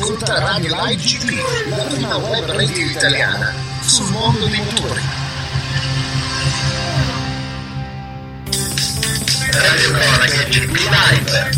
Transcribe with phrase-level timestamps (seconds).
[0.00, 5.00] Ascolta Radio Live GP, la prima web radio italiana sul mondo dei motori.
[9.52, 11.50] Radio Live.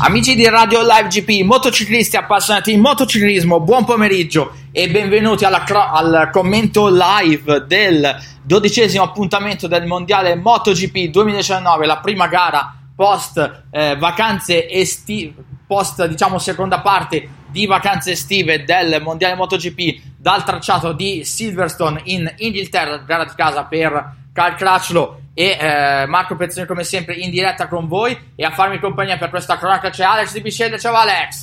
[0.00, 6.30] Amici di Radio Live GP, motociclisti appassionati di motociclismo, buon pomeriggio e benvenuti cro- al
[6.32, 8.12] commento live del
[8.42, 16.38] dodicesimo appuntamento del mondiale MotoGP 2019, la prima gara post eh, vacanze estive, post diciamo
[16.38, 23.24] seconda parte di vacanze estive del mondiale MotoGP dal tracciato di Silverstone in Inghilterra, gara
[23.24, 28.32] di casa per Carl Crutchlow e eh, Marco Pezzoni come sempre in diretta con voi
[28.34, 31.42] e a farmi compagnia per questa cronaca c'è Alex Di Bisceglie, ciao Alex!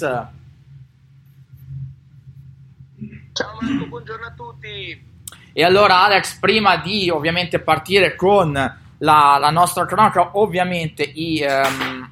[3.34, 5.10] Ciao Marco, buongiorno a tutti!
[5.54, 12.10] E allora Alex, prima di ovviamente partire con la, la nostra cronaca, ovviamente i, um,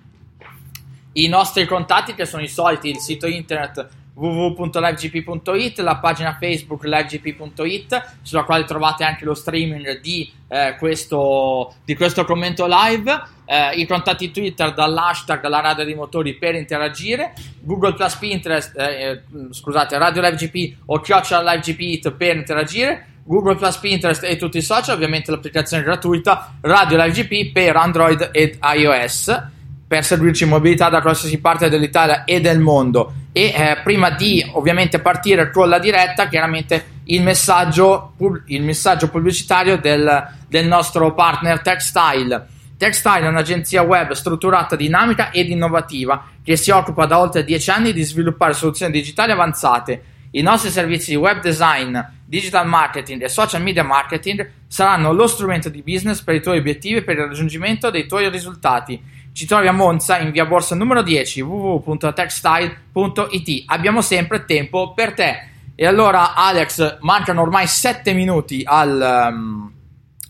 [1.13, 3.87] i nostri contatti che sono i soliti, il sito internet
[4.19, 11.95] www.livegp.it, la pagina Facebook livegp.it sulla quale trovate anche lo streaming di, eh, questo, di
[11.95, 17.93] questo commento live, eh, i contatti Twitter dall'hashtag la radio dei motori per interagire, Google
[17.93, 24.23] Plus Pinterest, eh, eh scusate, Radio LiveGP o Chiocciola LiveGP per interagire, Google Plus Pinterest
[24.23, 29.57] e tutti i social, ovviamente l'applicazione gratuita Radio LiveGP per Android ed iOS
[29.89, 33.11] per seguirci in mobilità da qualsiasi parte dell'Italia e del mondo.
[33.31, 38.13] E eh, prima di ovviamente partire con la diretta, chiaramente il messaggio,
[38.45, 42.45] il messaggio pubblicitario del, del nostro partner Textile.
[42.77, 47.91] Textile è un'agenzia web strutturata, dinamica ed innovativa che si occupa da oltre dieci anni
[47.91, 50.03] di sviluppare soluzioni digitali avanzate.
[50.31, 55.69] I nostri servizi di web design, digital marketing e social media marketing saranno lo strumento
[55.69, 59.01] di business per i tuoi obiettivi e per il raggiungimento dei tuoi risultati.
[59.33, 63.63] Ci trovi a Monza in via Borsa numero 10 www.textile.it.
[63.67, 65.47] Abbiamo sempre tempo per te.
[65.75, 69.71] E allora Alex, mancano ormai 7 minuti al, um,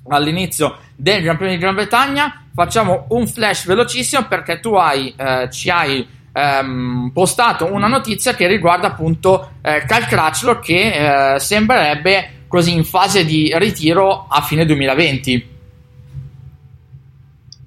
[0.09, 2.45] all'inizio del Gran Premio di Gran Bretagna.
[2.53, 8.47] Facciamo un flash velocissimo perché tu hai, eh, ci hai ehm, postato una notizia che
[8.47, 14.65] riguarda appunto eh, Cal Crutchlow che eh, sembrerebbe così in fase di ritiro a fine
[14.65, 15.57] 2020.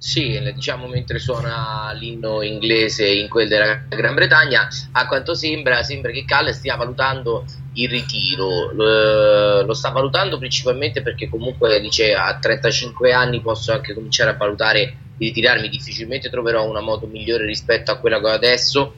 [0.02, 6.10] Sì, diciamo mentre suona l'inno inglese in quel della Gran Bretagna, a quanto sembra, sembra
[6.10, 8.72] che Cal stia valutando il ritiro.
[8.72, 14.36] Lo, lo, sta valutando principalmente perché comunque dice a 35 anni posso anche cominciare a
[14.36, 18.94] valutare di ritirarmi, difficilmente troverò una moto migliore rispetto a quella che ho adesso,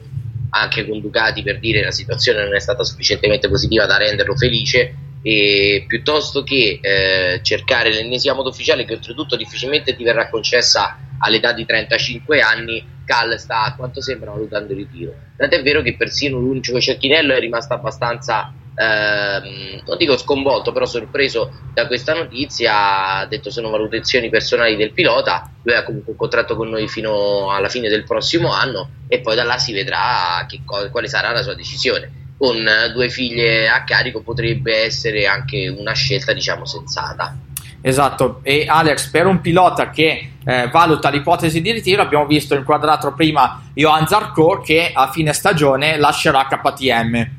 [0.49, 5.04] anche con Ducati per dire la situazione non è stata sufficientemente positiva da renderlo felice
[5.27, 11.51] e piuttosto che eh, cercare l'ennesima moto ufficiale che oltretutto difficilmente ti verrà concessa all'età
[11.51, 15.15] di 35 anni Cal sta a quanto sembra valutando il ritiro.
[15.35, 21.51] Tant'è vero che persino l'unico Cecchinello è rimasto abbastanza ehm, non dico sconvolto però sorpreso
[21.73, 23.17] da questa notizia.
[23.17, 25.49] Ha detto sono valutazioni personali del pilota.
[25.63, 29.35] Lui ha comunque un contratto con noi fino alla fine del prossimo anno e poi
[29.35, 34.21] da là si vedrà co- quale sarà la sua decisione con due figlie a carico
[34.21, 37.37] potrebbe essere anche una scelta diciamo sensata.
[37.81, 43.13] Esatto, e Alex, per un pilota che eh, valuta l'ipotesi di ritiro, abbiamo visto inquadrato
[43.13, 47.29] prima Johan Zarco che a fine stagione lascerà KTM.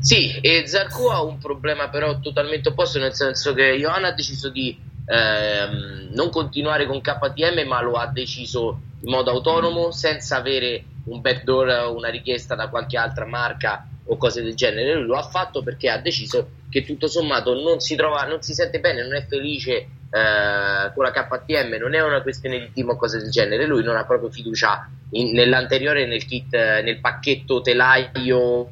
[0.00, 4.48] Sì, e Zarco ha un problema però totalmente opposto, nel senso che Johan ha deciso
[4.48, 10.84] di ehm, non continuare con KTM, ma lo ha deciso in modo autonomo, senza avere
[11.04, 14.94] un backdoor, una richiesta da qualche altra marca o cose del genere.
[14.94, 18.52] Lui lo ha fatto perché ha deciso che tutto sommato non si trova, non si
[18.52, 19.72] sente bene, non è felice
[20.10, 23.66] eh, con la KTM, non è una questione di team o cose del genere.
[23.66, 28.70] Lui non ha proprio fiducia in, nell'anteriore, nel kit, nel pacchetto telaio,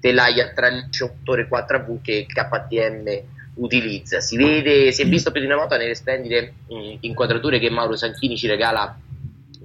[0.00, 4.20] telaia traliccio motore 4V che KTM utilizza.
[4.20, 7.96] Si vede, si è visto più di una volta nelle splendide mh, inquadrature che Mauro
[7.96, 8.94] Sanchini ci regala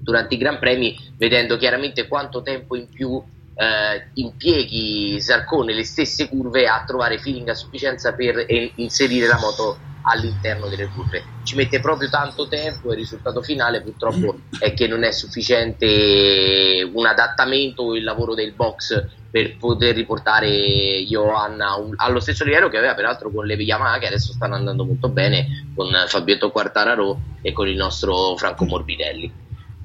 [0.02, 3.22] durante i Gran Premi, vedendo chiaramente quanto tempo in più
[3.54, 8.46] eh, impieghi Zarcone le stesse curve a trovare feeling a sufficienza per
[8.76, 11.24] inserire la moto all'interno delle curve.
[11.44, 16.90] Ci mette proprio tanto tempo e il risultato finale purtroppo è che non è sufficiente
[16.92, 22.68] un adattamento o il lavoro del box per poter riportare Johan un, allo stesso livello
[22.68, 27.20] che aveva peraltro con le Yamaha che adesso stanno andando molto bene con Fabietto Quartararo
[27.42, 29.41] e con il nostro Franco Morbidelli.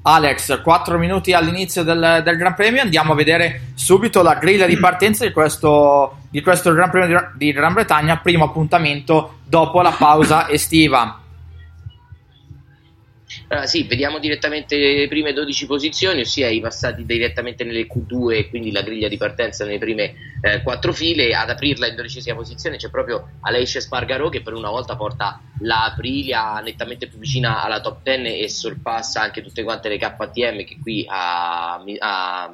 [0.09, 4.77] Alex, 4 minuti all'inizio del, del, Gran Premio, andiamo a vedere subito la griglia di
[4.77, 9.91] partenza di questo, di questo Gran Premio di, di Gran Bretagna, primo appuntamento dopo la
[9.91, 11.26] pausa estiva.
[13.49, 18.49] Allora, sì, vediamo direttamente le prime 12 posizioni, ossia i passati direttamente nelle Q2 e
[18.49, 21.33] quindi la griglia di partenza nelle prime eh, 4 file.
[21.33, 25.85] Ad aprirla in dodicesima posizione c'è proprio Aleix Spargaro che per una volta porta la
[25.85, 30.77] Aprilia nettamente più vicina alla top 10 e sorpassa anche tutte quante le KTM che
[30.81, 32.53] qui a, a,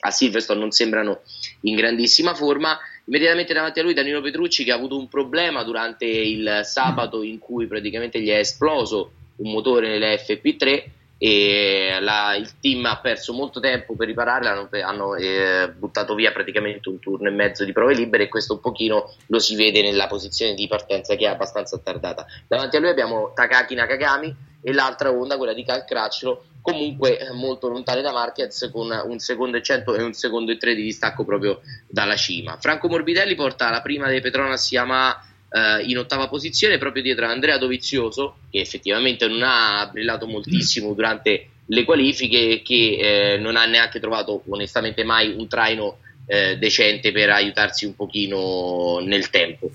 [0.00, 1.22] a Silverstone non sembrano
[1.62, 2.78] in grandissima forma.
[3.06, 7.38] Immediatamente davanti a lui Danilo Petrucci che ha avuto un problema durante il sabato in
[7.38, 10.84] cui praticamente gli è esploso un motore nelle FP3
[11.16, 16.32] e la, il team ha perso molto tempo per ripararla, hanno, hanno eh, buttato via
[16.32, 19.80] praticamente un turno e mezzo di prove libere e questo un pochino lo si vede
[19.80, 22.26] nella posizione di partenza che è abbastanza attardata.
[22.46, 27.32] Davanti a lui abbiamo Takaki Nakagami e l'altra onda, quella di Cal Crutchlow, comunque eh,
[27.32, 30.82] molto lontane da Marquez con un secondo e 100 e un secondo e 3 di
[30.82, 32.56] distacco proprio dalla cima.
[32.58, 35.22] Franco Morbidelli porta la prima dei Petronas Yamaha
[35.54, 40.92] eh, in ottava posizione proprio dietro a Andrea Dovizioso che effettivamente non ha brillato moltissimo
[40.94, 42.96] durante le qualifiche e che
[43.34, 48.98] eh, non ha neanche trovato onestamente mai un traino eh, decente per aiutarsi un pochino
[49.00, 49.70] nel tempo.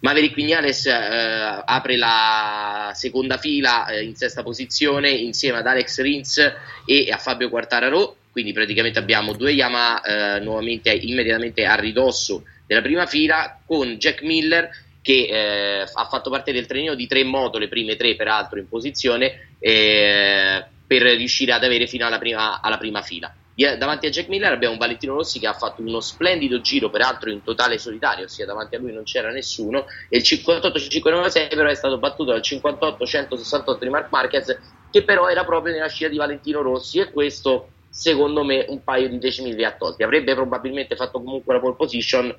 [0.00, 6.52] Maverick Vignales eh, apre la seconda fila eh, in sesta posizione insieme ad Alex Rins
[6.86, 12.82] e a Fabio Quartararo, quindi praticamente abbiamo due Yamaha eh, nuovamente immediatamente a ridosso della
[12.82, 14.68] prima fila con Jack Miller
[15.04, 18.66] che eh, ha fatto parte del trenino di tre moto, le prime tre peraltro in
[18.66, 23.30] posizione, eh, per riuscire ad avere fino alla prima, alla prima fila.
[23.54, 27.42] Davanti a Jack Miller abbiamo Valentino Rossi che ha fatto uno splendido giro, peraltro in
[27.42, 31.98] totale solitario, ossia davanti a lui non c'era nessuno, e il 58-596 però è stato
[31.98, 34.58] battuto dal 58-168 di Mark Marquez,
[34.90, 39.10] che però era proprio nella scia di Valentino Rossi, e questo secondo me un paio
[39.10, 40.02] di decimi li ha tolti.
[40.02, 42.34] Avrebbe probabilmente fatto comunque la pole position,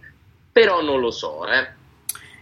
[0.51, 1.83] però non lo so, eh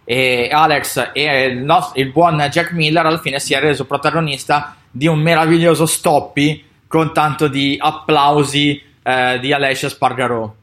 [0.05, 4.75] e Alex e il, nostro, il, buon Jack Miller alla fine si è reso protagonista
[4.89, 10.53] di un meraviglioso stoppi con tanto di applausi eh, di Alessia Spargarò.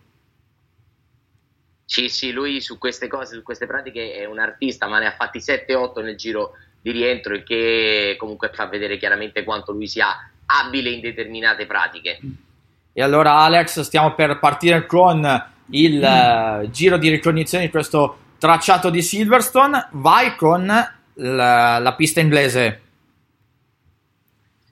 [1.85, 5.15] Sì, sì, lui su queste cose, su queste pratiche è un artista, ma ne ha
[5.19, 10.07] fatti 7-8 nel giro di rientro, il che comunque fa vedere chiaramente quanto lui sia
[10.47, 12.21] abile in determinate pratiche.
[12.93, 16.63] E allora Alex, stiamo per partire con il mm.
[16.63, 22.81] uh, giro di ricognizione di questo tracciato di Silverstone, vai con la, la pista inglese.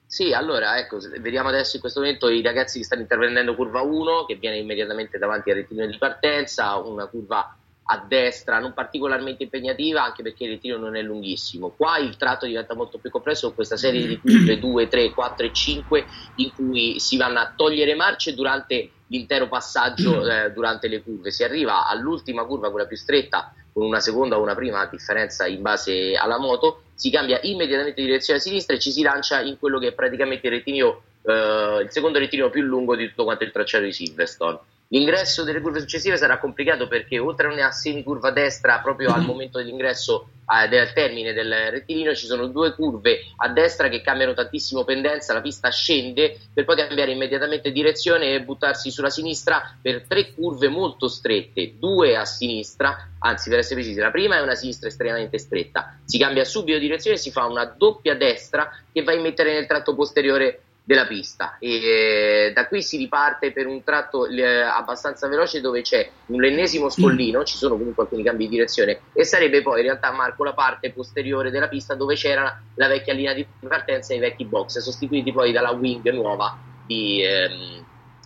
[0.07, 4.25] Sì, allora ecco, vediamo adesso in questo momento i ragazzi che stanno intervenendo curva 1,
[4.25, 7.55] che viene immediatamente davanti al rettilineo di partenza, una curva
[7.91, 11.73] a destra non particolarmente impegnativa anche perché il ritiro non è lunghissimo.
[11.75, 15.45] Qua il tratto diventa molto più compresso con questa serie di curve 2, 3, 4
[15.45, 16.05] e 5
[16.35, 21.31] in cui si vanno a togliere marce durante l'intero passaggio eh, durante le curve.
[21.31, 25.63] Si arriva all'ultima curva, quella più stretta, con una seconda o una prima differenza in
[25.63, 29.79] base alla moto, si cambia immediatamente direzione a sinistra e ci si lancia in quello
[29.79, 33.51] che è praticamente il rettilineo, eh, il secondo rettilineo più lungo di tutto quanto il
[33.51, 34.59] tracciato di Silverstone.
[34.91, 39.59] L'ingresso delle curve successive sarà complicato perché oltre a una semicurva destra proprio al momento
[39.59, 44.83] dell'ingresso eh, del termine del rettilineo ci sono due curve a destra che cambiano tantissimo
[44.85, 50.33] pendenza, la pista scende per poi cambiare immediatamente direzione e buttarsi sulla sinistra per tre
[50.33, 54.87] curve molto strette, due a sinistra, anzi per essere precisi la prima è una sinistra
[54.87, 59.15] estremamente stretta, si cambia subito direzione e si fa una doppia destra che va a
[59.15, 64.25] immettere nel tratto posteriore della pista e eh, da qui si riparte per un tratto
[64.25, 69.01] eh, abbastanza veloce dove c'è un ennesimo scollino, ci sono comunque alcuni cambi di direzione
[69.13, 73.13] e sarebbe poi in realtà Marco la parte posteriore della pista dove c'era la vecchia
[73.13, 77.85] linea di partenza e i vecchi box sostituiti poi dalla wing nuova di, ehm,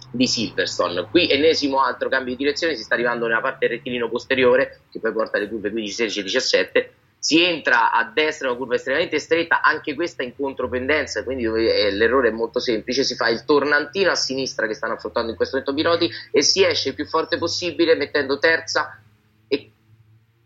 [0.10, 1.10] di Silverstone.
[1.12, 5.02] Qui ennesimo altro cambio di direzione, si sta arrivando nella parte del rettilino posteriore che
[5.02, 9.18] poi porta le curve 15, 16 e 17 si entra a destra una curva estremamente
[9.18, 14.12] stretta, anche questa in contropendenza, quindi eh, l'errore è molto semplice, si fa il tornantino
[14.12, 17.38] a sinistra che stanno affrontando in questo momento piloti e si esce il più forte
[17.38, 19.00] possibile mettendo terza
[19.48, 19.72] e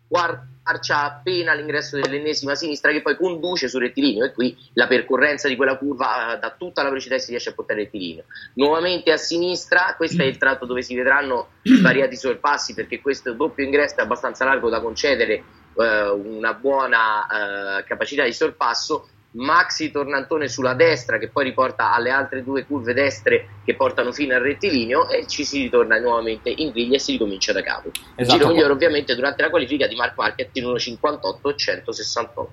[0.08, 5.48] quarta marcia appena all'ingresso dell'ennesima sinistra che poi conduce sul rettilineo e qui la percorrenza
[5.48, 8.26] di quella curva eh, da tutta la velocità e si riesce a portare il rettilineo.
[8.56, 13.64] Nuovamente a sinistra, questo è il tratto dove si vedranno svariati sorpassi perché questo doppio
[13.64, 15.44] ingresso è abbastanza largo da concedere
[15.78, 22.10] eh, una buona eh, capacità di sorpasso Maxi Tornantone sulla destra che poi riporta alle
[22.10, 26.72] altre due curve destre che portano fino al rettilineo e ci si ritorna nuovamente in
[26.72, 27.92] griglia e si ricomincia da capo.
[28.16, 28.38] Esatto.
[28.38, 32.48] Giro migliore ovviamente durante la qualifica di Mark Marquez in 1.58-168.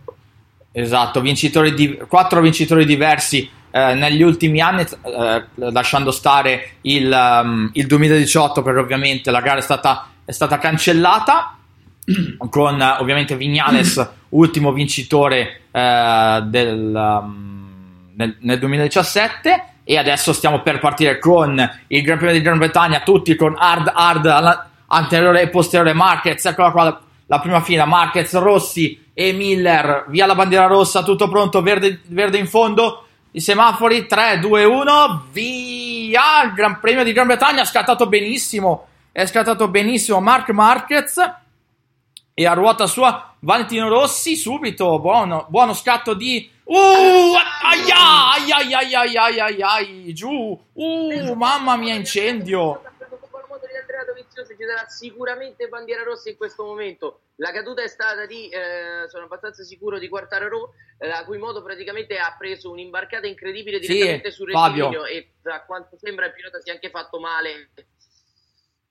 [0.73, 7.71] Esatto, vincitori di, quattro vincitori diversi eh, negli ultimi anni, eh, lasciando stare il, um,
[7.75, 11.59] il, 2018 perché ovviamente la gara è stata, è stata cancellata
[12.51, 20.79] con ovviamente Vignales ultimo vincitore eh, del, um, nel, nel, 2017 e adesso stiamo per
[20.81, 21.59] partire con
[21.89, 26.45] il Gran Premio di Gran Bretagna tutti con hard hard anteriore e posteriore Marquez.
[26.45, 30.07] Eccola qua la, la prima fila Marquez, Rossi e Miller.
[30.09, 35.27] Via la bandiera rossa tutto pronto verde, verde in fondo i semafori 3, 2, 1
[35.33, 36.45] via!
[36.45, 41.15] Il Gran Premio di Gran Bretagna scattato benissimo è scattato benissimo Mark Marquez
[42.37, 48.95] e a ruota sua Valentino Rossi subito buono, buono scatto di uh ai ai ai
[48.95, 52.83] ai ai ai ai giù uh mamma mia incendio.
[54.47, 57.21] Ci sarà sicuramente bandiera rossa in questo momento.
[57.37, 61.63] La caduta è stata di, eh, sono abbastanza sicuro, di Quartararo, eh, a cui modo
[61.63, 66.61] praticamente ha preso un'imbarcata incredibile direttamente sì, sul rettilineo e a quanto sembra il pilota
[66.61, 67.71] si è anche fatto male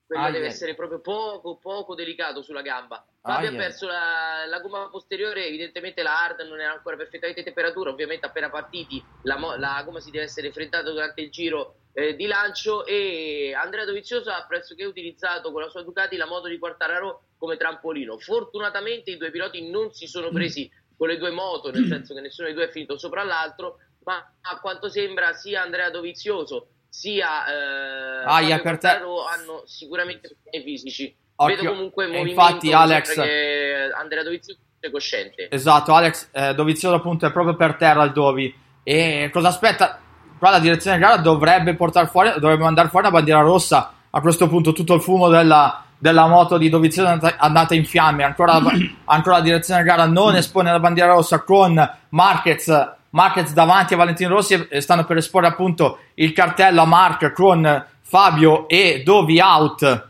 [0.05, 3.05] quello ah, deve essere proprio poco, poco delicato sulla gamba.
[3.21, 7.39] Fabio ah, ha perso la, la, gomma posteriore, evidentemente la hard non era ancora perfettamente
[7.39, 11.75] in temperatura, ovviamente appena partiti la, la gomma si deve essere freddata durante il giro
[11.93, 16.47] eh, di lancio e Andrea Dovizioso ha pressoché utilizzato con la sua Ducati la moto
[16.47, 18.17] di Quartararo come trampolino.
[18.17, 22.21] Fortunatamente i due piloti non si sono presi con le due moto, nel senso che
[22.21, 27.47] nessuno dei due è finito sopra l'altro, ma a quanto sembra sia Andrea Dovizioso sia
[27.47, 28.87] eh, Aia, per te...
[28.87, 31.15] hanno sicuramente problemi fisici.
[31.35, 31.55] Occhio.
[31.55, 35.49] Vedo comunque movimento infatti Alex che Andrea Dovizioso è cosciente.
[35.49, 38.53] Esatto, Alex eh, Dovizioso appunto è proprio per terra il Dovi.
[38.83, 39.99] E cosa aspetta?
[40.37, 43.91] Qua la direzione gara dovrebbe portare fuori, dovrebbe mandare fuori una bandiera rossa.
[44.11, 48.23] A questo punto tutto il fumo della, della moto di Dovizioso è andata in fiamme.
[48.23, 48.61] Ancora,
[49.05, 54.29] ancora la direzione gara non espone la bandiera rossa con Marquez Marquez davanti a Valentino
[54.29, 60.09] Rossi e stanno per esporre appunto il cartello a Mark con Fabio e Dovi out.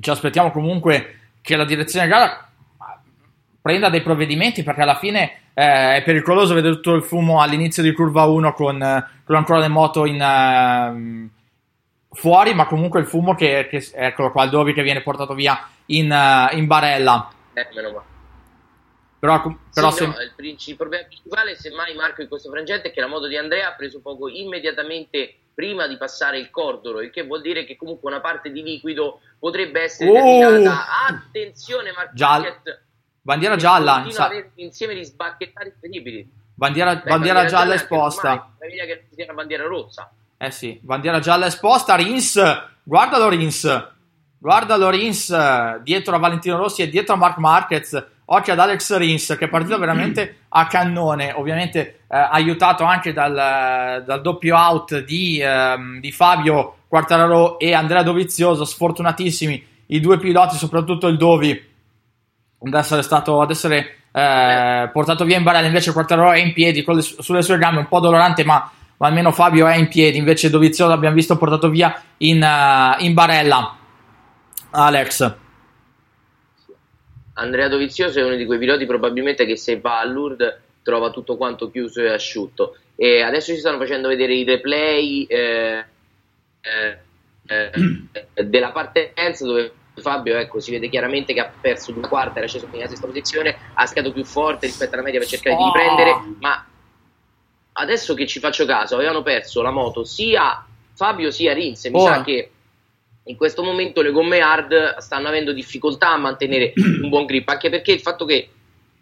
[0.00, 2.48] Ci aspettiamo comunque che la direzione gara
[3.60, 7.92] prenda dei provvedimenti perché alla fine eh, è pericoloso vedere tutto il fumo all'inizio di
[7.92, 13.66] curva 1 con, con ancora le moto in, uh, fuori, ma comunque il fumo che,
[13.68, 17.28] che eccolo qua, il Dovi che viene portato via in, uh, in barella.
[17.54, 18.17] Eh, meno male.
[19.18, 19.42] Però,
[19.74, 20.06] però sì, se...
[20.06, 23.36] no, il, il, problema principale, semmai Marco in questo frangente, è che la moto di
[23.36, 27.76] Andrea ha preso poco immediatamente prima di passare il cordolo, il che vuol dire che
[27.76, 30.70] comunque una parte di liquido potrebbe essere oh!
[31.08, 32.62] Attenzione, Marco Giall-
[33.28, 34.06] Bandiera gialla.
[34.08, 36.26] Sa- avere insieme di sbacchettari incredibili.
[36.54, 38.54] Bandiera, Beh, bandiera, bandiera gialla esposta.
[38.58, 40.10] Meraviglia che sia una bandiera rossa.
[40.38, 41.94] Eh sì, bandiera gialla esposta.
[41.94, 42.40] Rins,
[42.82, 43.88] guardalo Rins.
[44.38, 49.36] Guardalo Rins dietro a Valentino Rossi e dietro a Mark Marquez Occhio ad Alex Rins
[49.38, 55.40] che è partito veramente a cannone, ovviamente eh, aiutato anche dal, dal, doppio out di,
[55.40, 61.50] ehm, di Fabio Quartararo e Andrea Dovizioso, sfortunatissimi i due piloti, soprattutto il Dovi,
[62.60, 66.84] ad essere stato ad essere eh, portato via in barella, invece Quartararo è in piedi
[66.86, 70.50] le, sulle sue gambe, un po' dolorante, ma, ma, almeno Fabio è in piedi, invece
[70.50, 73.74] Dovizioso l'abbiamo visto portato via in, uh, in barella.
[74.72, 75.46] Alex.
[77.38, 81.36] Andrea Dovizioso è uno di quei piloti probabilmente che se va a Lourdes trova tutto
[81.36, 82.76] quanto chiuso e asciutto.
[82.96, 85.84] E adesso ci stanno facendo vedere i replay eh,
[86.60, 86.98] eh,
[87.46, 92.48] eh, della partenza dove Fabio ecco, si vede chiaramente che ha perso una quarta, era
[92.48, 95.58] sceso in sesta posizione, ha schiato più forte rispetto alla media per cercare oh.
[95.58, 96.66] di riprendere, ma
[97.72, 100.64] adesso che ci faccio caso avevano perso la moto sia
[100.94, 102.04] Fabio sia Rins, mi oh.
[102.04, 102.50] sa che
[103.28, 107.70] in questo momento le gomme hard stanno avendo difficoltà a mantenere un buon grip, anche
[107.70, 108.48] perché il fatto che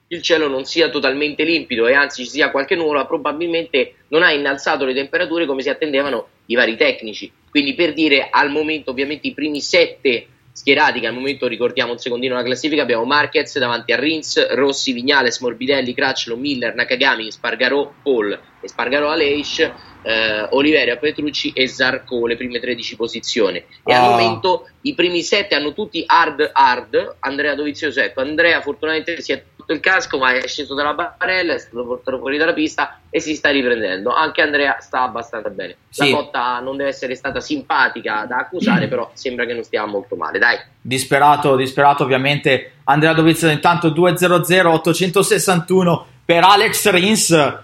[0.08, 4.32] il cielo non sia totalmente limpido e anzi ci sia qualche nuvola probabilmente non ha
[4.32, 7.30] innalzato le temperature come si attendevano i vari tecnici.
[7.50, 10.26] Quindi per dire al momento ovviamente i primi sette
[10.56, 14.92] schierati che al momento ricordiamo un secondino la classifica abbiamo Marquez davanti a Rins, Rossi,
[14.92, 19.58] Vignales, Morbidelli, Cracciolo, Miller, Nakagami, Spargarò, Paul e Spargarò Aleix
[20.02, 23.58] eh, Oliveria, Petrucci e Zarco le prime 13 posizioni.
[23.58, 24.02] E Ah.
[24.02, 27.16] al momento i primi 7 hanno tutti hard hard.
[27.20, 31.54] Andrea Dovizioso ecco Andrea fortunatamente si è tolto il casco ma è sceso dalla barella
[31.54, 34.12] è stato portato fuori dalla pista e si sta riprendendo.
[34.14, 35.76] Anche Andrea sta abbastanza bene.
[35.88, 36.10] Sì.
[36.10, 40.14] la cotta non deve essere stata simpatica da accusare però sembra che non stia molto
[40.16, 40.58] male dai.
[40.80, 47.54] Disperato, disperato ovviamente Andrea Dovizioso intanto 2-0-0 861 per Alex Rins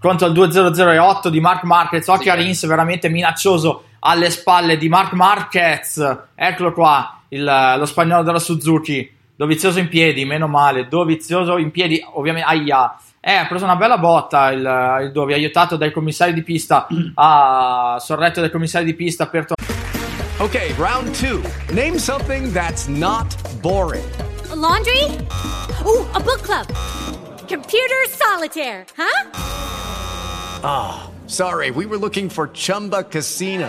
[0.00, 2.06] contro il 2-0-0-8 di Mark Marquez.
[2.08, 2.42] Occhio a Sì.
[2.42, 6.16] Rins veramente minaccioso alle spalle di Mark Marquez.
[6.34, 11.98] Eccolo qua il- lo spagnolo della Suzuki Dovizioso in piedi meno male Dovizioso in piedi
[12.12, 16.42] ovviamente aia eh, ha preso una bella botta il, il Dovi aiutato dai commissari di
[16.42, 19.54] pista ha sorretto dai commissari di pista per to-
[20.40, 21.40] Okay, round two.
[21.72, 24.04] Name something that's not boring.
[24.50, 25.04] A laundry?
[25.86, 26.66] Ooh, a book club.
[27.48, 28.84] Computer solitaire,
[30.62, 31.08] huh?
[31.26, 33.68] Sorry, we were looking for Chumba Casino.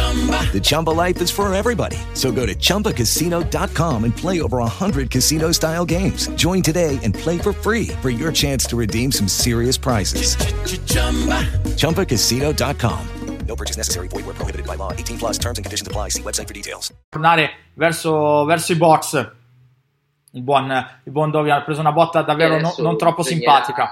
[0.00, 1.96] The Chumba life is for everybody.
[2.14, 6.28] So go to ChumbaCasino.com and play over 100 casino-style games.
[6.36, 10.36] Join today and play for free for your chance to redeem some serious prizes.
[11.76, 12.98] ChumbaCasino.com.
[13.46, 14.08] No purchase necessary.
[14.08, 14.92] Void where prohibited by law.
[14.92, 16.08] 18 plus terms and conditions apply.
[16.10, 16.92] See website for details.
[17.10, 19.14] tornare verso, verso i box.
[20.32, 20.68] Il buon,
[21.04, 23.90] il buon Dovi ha preso una botta davvero eh, no- Adesso non troppo bisognerà- simpatica.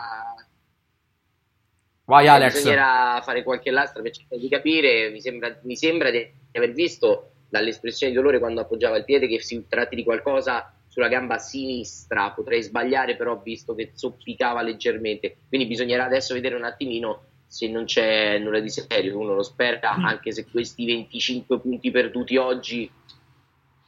[2.06, 2.54] Vai Alex.
[2.54, 5.10] Bisognerà fare qualche lastra per cercare di capire.
[5.10, 9.40] Mi sembra, mi sembra di aver visto dall'espressione di dolore quando appoggiava il piede che
[9.40, 12.30] si tratti di qualcosa sulla gamba sinistra.
[12.32, 15.36] Potrei sbagliare, però visto che zoppicava leggermente.
[15.48, 19.18] Quindi bisognerà adesso vedere un attimino se non c'è nulla di serio.
[19.18, 20.04] Uno lo spera, Mm.
[20.04, 22.90] anche se questi 25 punti perduti oggi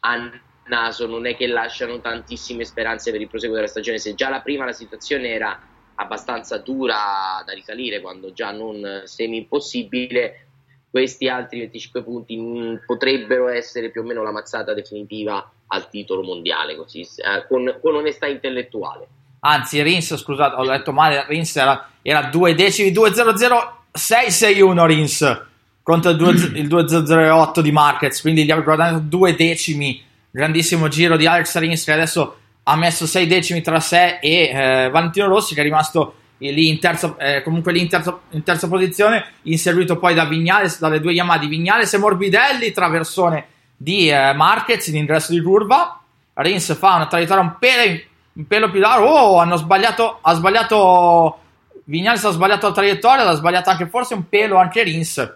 [0.01, 0.31] a
[0.69, 3.99] naso non è che lasciano tantissime speranze per il proseguo della stagione.
[3.99, 5.61] Se già la prima la situazione era
[5.97, 10.47] abbastanza dura da risalire, quando già non semi impossibile,
[10.91, 16.23] questi altri 25 punti mh, potrebbero essere più o meno la mazzata definitiva al titolo
[16.23, 19.07] mondiale, così, eh, con, con onestà intellettuale.
[19.41, 21.27] Anzi, Rins, scusate, ho letto male.
[21.29, 25.45] Rins era, era due decimi 2-0-0-6-6-1 Rins
[25.83, 28.21] contro il 2 il 2-0-0-8 di Marquez.
[28.21, 30.03] Quindi gli ha guadagnato due decimi.
[30.31, 34.91] Grandissimo giro di Alex Rins che adesso ha messo 6 decimi tra sé e eh,
[34.91, 38.69] Valentino Rossi che è rimasto lì in terza, eh, comunque lì in terza, in terza
[38.69, 44.33] posizione, inseguito poi da Vignales, dalle due Yamaha di Vignales e Morbidelli, traversone di eh,
[44.35, 46.01] Marquez in ingresso di curva.
[46.35, 48.01] Rins fa una traiettoria un pelo,
[48.33, 49.07] un pelo più largo.
[49.07, 51.39] Oh, hanno sbagliato, ha sbagliato
[51.85, 55.35] Vignales ha sbagliato la traiettoria, l'ha sbagliato anche forse un pelo anche Rins,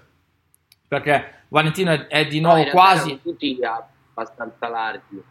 [0.89, 5.23] perché Valentino è, è di No, nuovo realtà quasi tutti abbastanza larghi.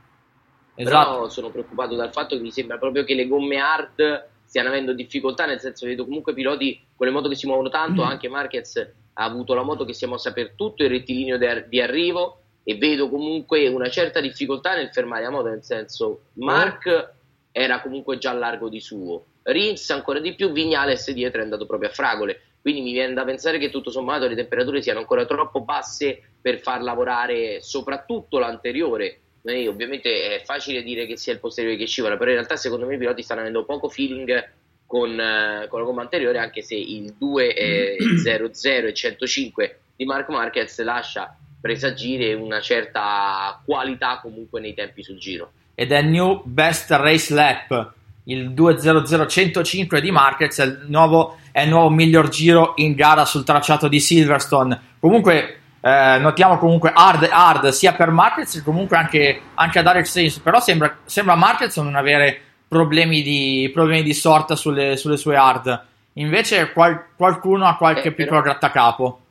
[0.81, 1.11] Esatto.
[1.11, 4.93] Però sono preoccupato dal fatto che mi sembra proprio che le gomme hard stiano avendo
[4.93, 8.27] difficoltà, nel senso che vedo comunque piloti con le moto che si muovono tanto, anche
[8.29, 8.77] Marquez
[9.13, 12.41] ha avuto la moto che si è mossa per tutto il rettilineo de- di arrivo
[12.63, 17.13] e vedo comunque una certa difficoltà nel fermare la moto, nel senso Mark
[17.51, 21.89] era comunque già largo di suo, Rins ancora di più, Vignales dietro è andato proprio
[21.89, 25.61] a fragole, quindi mi viene da pensare che tutto sommato le temperature siano ancora troppo
[25.61, 29.21] basse per far lavorare soprattutto l'anteriore.
[29.43, 32.85] Eh, ovviamente è facile dire che sia il posteriore che scivola, però in realtà secondo
[32.85, 34.49] me i piloti stanno avendo poco feeling
[34.85, 38.93] con, eh, con la gomma anteriore, anche se il 2 e il 0 0 e
[38.93, 45.51] 105 di Mark Marquez lascia presagire una certa qualità comunque nei tempi sul giro.
[45.75, 51.61] ed è il new best race lap il 2.00.105 di Marquez è il, nuovo, è
[51.61, 57.27] il nuovo miglior giro in gara sul tracciato di Silverstone comunque eh, notiamo comunque hard
[57.31, 61.77] hard sia per Marquez che comunque anche, anche ad Alex Rins però sembra, sembra Marquez
[61.77, 65.85] non avere problemi di, problemi di sorta sulle, sulle sue hard.
[66.13, 69.21] Invece qual- qualcuno ha qualche Eh, piccolo però- grattacapo.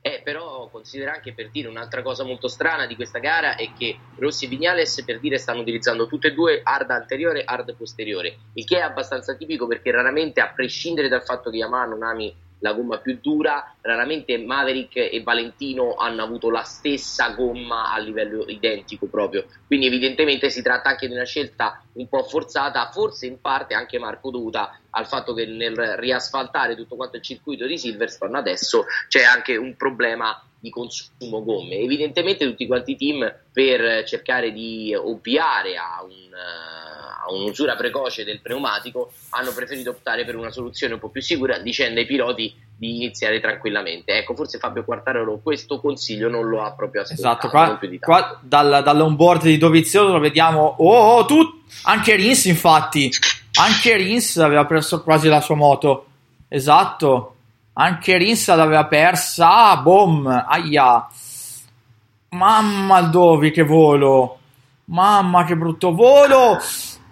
[0.00, 3.98] Eh, però considera anche per dire un'altra cosa molto strana di questa gara è che
[4.16, 8.36] Rossi e Vignales per dire stanno utilizzando tutte e due hard anteriore e hard posteriore,
[8.54, 12.34] il che è abbastanza tipico perché raramente a prescindere dal fatto che Yamaha non ami
[12.60, 18.44] la gomma più dura, raramente Maverick e Valentino hanno avuto la stessa gomma a livello
[18.46, 23.40] identico proprio, quindi evidentemente si tratta anche di una scelta un po' forzata, forse in
[23.40, 28.38] parte anche Marco dovuta al fatto che nel riasfaltare tutto quanto il circuito di Silverstone
[28.38, 31.76] adesso c'è anche un problema di consumo gomme.
[31.76, 38.40] Evidentemente tutti quanti i team per cercare di ovviare a, un, a, un'usura precoce del
[38.40, 42.96] pneumatico hanno preferito optare per una soluzione un po' più sicura dicendo ai piloti di
[42.96, 44.12] iniziare tranquillamente.
[44.12, 47.46] Ecco, forse Fabio Quartararo questo consiglio non lo ha proprio ascoltato.
[47.46, 53.10] Esatto, qua, qua dal, dall'onboard di Dovizioso lo vediamo, oh, oh tu, anche Rins infatti,
[53.60, 56.06] anche Rins aveva perso quasi la sua moto,
[56.48, 57.34] esatto.
[57.80, 59.76] Anche Rinsa l'aveva persa.
[59.76, 60.26] Boom.
[60.26, 61.06] Aia.
[62.30, 64.38] Mamma Dovi che volo.
[64.86, 66.58] Mamma che brutto volo.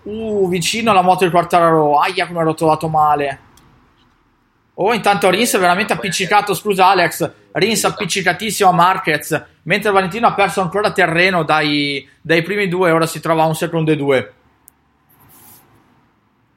[0.03, 2.01] Uh, vicino alla moto di Quartararo.
[2.01, 3.41] Aia come l'ho trovato male.
[4.75, 6.53] Oh, intanto Rins è veramente appiccicato.
[6.53, 7.31] Scusa Alex.
[7.53, 9.45] Rins appiccicatissimo a Marquez.
[9.63, 12.91] Mentre Valentino ha perso ancora terreno dai, dai primi due.
[12.91, 14.35] Ora si trova a un secondo e due.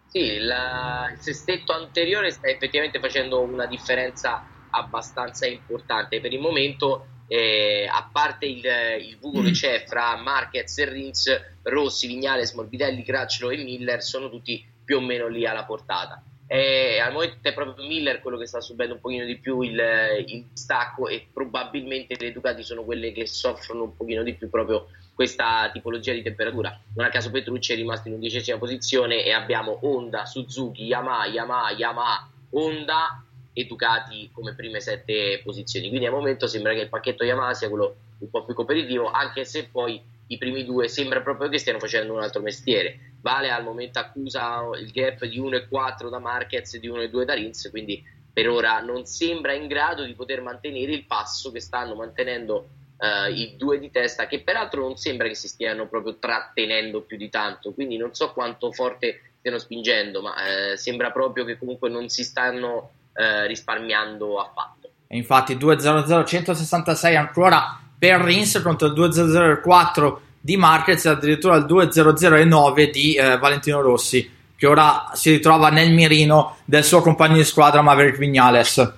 [0.10, 6.20] Sì, la, il sestetto anteriore sta effettivamente facendo una differenza abbastanza importante.
[6.20, 8.64] Per il momento, eh, a parte il,
[9.02, 9.46] il buco mm.
[9.46, 14.98] che c'è fra Marquez e Rins, Rossi, Vignales, Morbidelli, Cracciolo e Miller sono tutti più
[14.98, 16.24] o meno lì alla portata.
[16.48, 19.80] E al momento è proprio Miller quello che sta subendo un pochino di più il,
[20.26, 24.88] il stacco e probabilmente le Ducati sono quelle che soffrono un pochino di più proprio
[25.20, 26.80] questa tipologia di temperatura.
[26.96, 31.72] Non a caso Petrucci è rimasto in undicesima posizione e abbiamo Honda, Suzuki, Yamaha, Yamaha,
[31.72, 35.90] Yamaha, Honda e Ducati come prime sette posizioni.
[35.90, 39.44] Quindi al momento sembra che il pacchetto Yamaha sia quello un po' più competitivo, anche
[39.44, 43.16] se poi i primi due sembra proprio che stiano facendo un altro mestiere.
[43.20, 47.68] Vale al momento accusa il gap di 1,4 da Marquez e di 1,2 da Rins,
[47.70, 48.02] quindi
[48.32, 53.32] per ora non sembra in grado di poter mantenere il passo che stanno mantenendo uh,
[53.32, 57.30] i due di testa, che peraltro non sembra che si stiano proprio trattenendo più di
[57.30, 62.10] tanto, quindi non so quanto forte stiano spingendo, ma uh, sembra proprio che comunque non
[62.10, 64.90] si stanno uh, risparmiando affatto.
[65.08, 71.66] E infatti 2-0-0 166 ancora per Rins contro il 2-0-0-4 di Marquez e addirittura il
[71.66, 77.82] 2-0-0-9 di Valentino Rossi che ora si ritrova nel mirino del suo compagno di squadra
[77.82, 78.94] Maverick Vignales.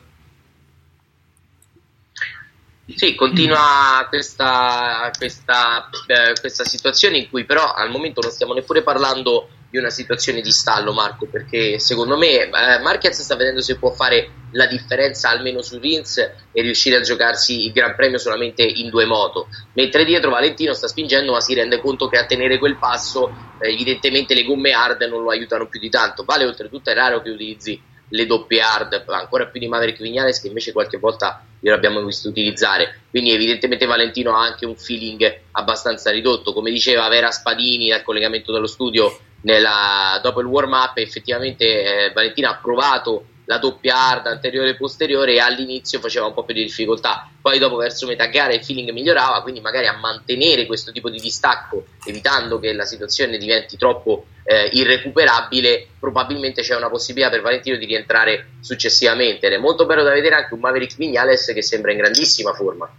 [2.95, 8.81] Sì, continua questa, questa, eh, questa, situazione in cui però al momento non stiamo neppure
[8.81, 12.49] parlando di una situazione di stallo, Marco, perché secondo me eh,
[12.81, 17.65] Marquez sta vedendo se può fare la differenza almeno su Rins e riuscire a giocarsi
[17.65, 21.79] il Gran Premio solamente in due moto, mentre dietro Valentino sta spingendo ma si rende
[21.79, 25.79] conto che a tenere quel passo eh, evidentemente le gomme hard non lo aiutano più
[25.79, 30.01] di tanto, vale oltretutto è raro che utilizzi le doppie hard, ancora più di Maverick
[30.01, 33.01] Vignales che invece qualche volta l'abbiamo visto utilizzare.
[33.09, 36.53] Quindi evidentemente Valentino ha anche un feeling abbastanza ridotto.
[36.53, 41.65] Come diceva Vera Spadini dal collegamento dallo studio nella, dopo il warm up, effettivamente
[42.05, 46.45] eh, Valentino ha provato la doppia hard anteriore e posteriore e all'inizio faceva un po'
[46.45, 50.65] più di difficoltà, poi dopo verso metà gara il feeling migliorava, quindi magari a mantenere
[50.65, 56.89] questo tipo di distacco, evitando che la situazione diventi troppo eh, irrecuperabile, probabilmente c'è una
[56.89, 59.47] possibilità per Valentino di rientrare successivamente.
[59.47, 62.89] Ed è molto bello da vedere anche un Maverick Vignales che sembra in grandissima forma.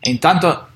[0.00, 0.66] E intanto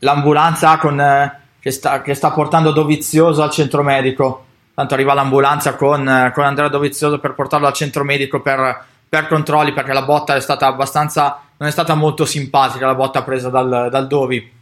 [0.00, 4.43] l'ambulanza con, eh, che, sta, che sta portando Dovizioso al centro medico
[4.74, 9.72] tanto arriva l'ambulanza con, con Andrea Dovizioso per portarlo al centro medico per, per, controlli
[9.72, 13.88] perché la botta è stata abbastanza non è stata molto simpatica la botta presa dal,
[13.90, 14.52] dal Dovi.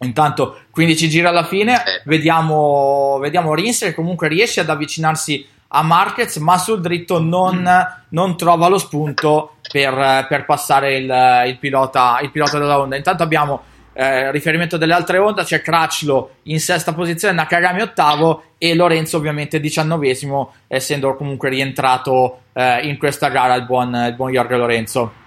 [0.00, 6.36] Intanto 15 giri alla fine vediamo, vediamo Rins che comunque riesce ad avvicinarsi a Marquez
[6.36, 7.68] ma sul dritto non,
[8.10, 12.96] non trova lo spunto per, per passare il, il, pilota, il pilota della Honda.
[12.96, 13.62] Intanto abbiamo
[13.94, 19.60] eh, riferimento delle altre Honda c'è Cracchlo in sesta posizione, Nakagami ottavo e Lorenzo ovviamente
[19.60, 25.22] diciannovesimo essendo comunque rientrato eh, in questa gara il buon, il buon Jorge Lorenzo.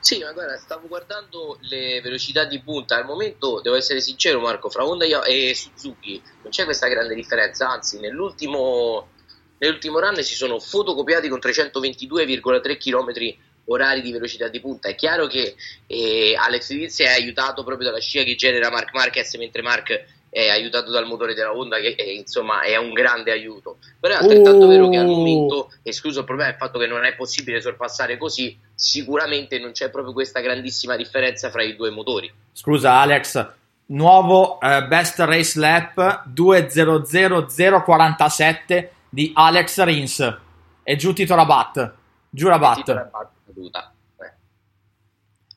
[0.00, 2.96] Sì, ma guarda, stavo guardando le velocità di punta.
[2.96, 7.68] Al momento, devo essere sincero, Marco, fra Honda e Suzuki non c'è questa grande differenza.
[7.68, 9.08] Anzi, nell'ultimo,
[9.58, 14.88] nell'ultimo run si sono fotocopiati con 322,3 km orari di velocità di punta.
[14.88, 19.34] È chiaro che eh, Alex Diz è aiutato proprio dalla scia che genera Mark Marquez,
[19.36, 23.76] mentre Mark è aiutato dal motore della Honda, che è, insomma è un grande aiuto.
[24.00, 24.68] Però è altrettanto uh.
[24.68, 28.58] vero che al momento, escluso il problema del fatto che non è possibile sorpassare così,
[28.74, 32.32] sicuramente non c'è proprio questa grandissima differenza fra i due motori.
[32.52, 33.46] Scusa, Alex.
[33.86, 40.38] Nuovo eh, best race lap 2.00.047 di Alex Rins
[40.82, 41.92] e giù Tito Rabat
[42.34, 43.33] Giurabat.
[43.54, 43.94] Caduta.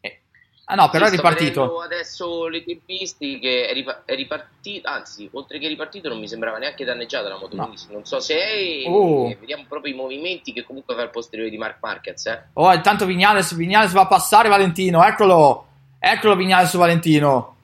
[0.02, 0.20] Eh.
[0.66, 1.80] Ah no, però è ripartito.
[1.80, 6.84] adesso le tempistiche è, ripa- è ripartito, anzi, oltre che ripartito non mi sembrava neanche
[6.84, 7.74] danneggiata la moto, No.
[7.92, 9.28] non so se è Oh.
[9.40, 12.44] vediamo proprio i movimenti che comunque fa il posteriore di Mark Marquez, eh.
[12.54, 15.68] Oh, intanto Vignales, Vignales va a passare Valentino, eccolo,
[16.00, 17.56] eccolo Vignales su Valentino.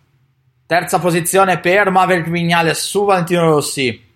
[0.66, 4.12] Terza posizione per Maverick Vignales su Valentino Rossi.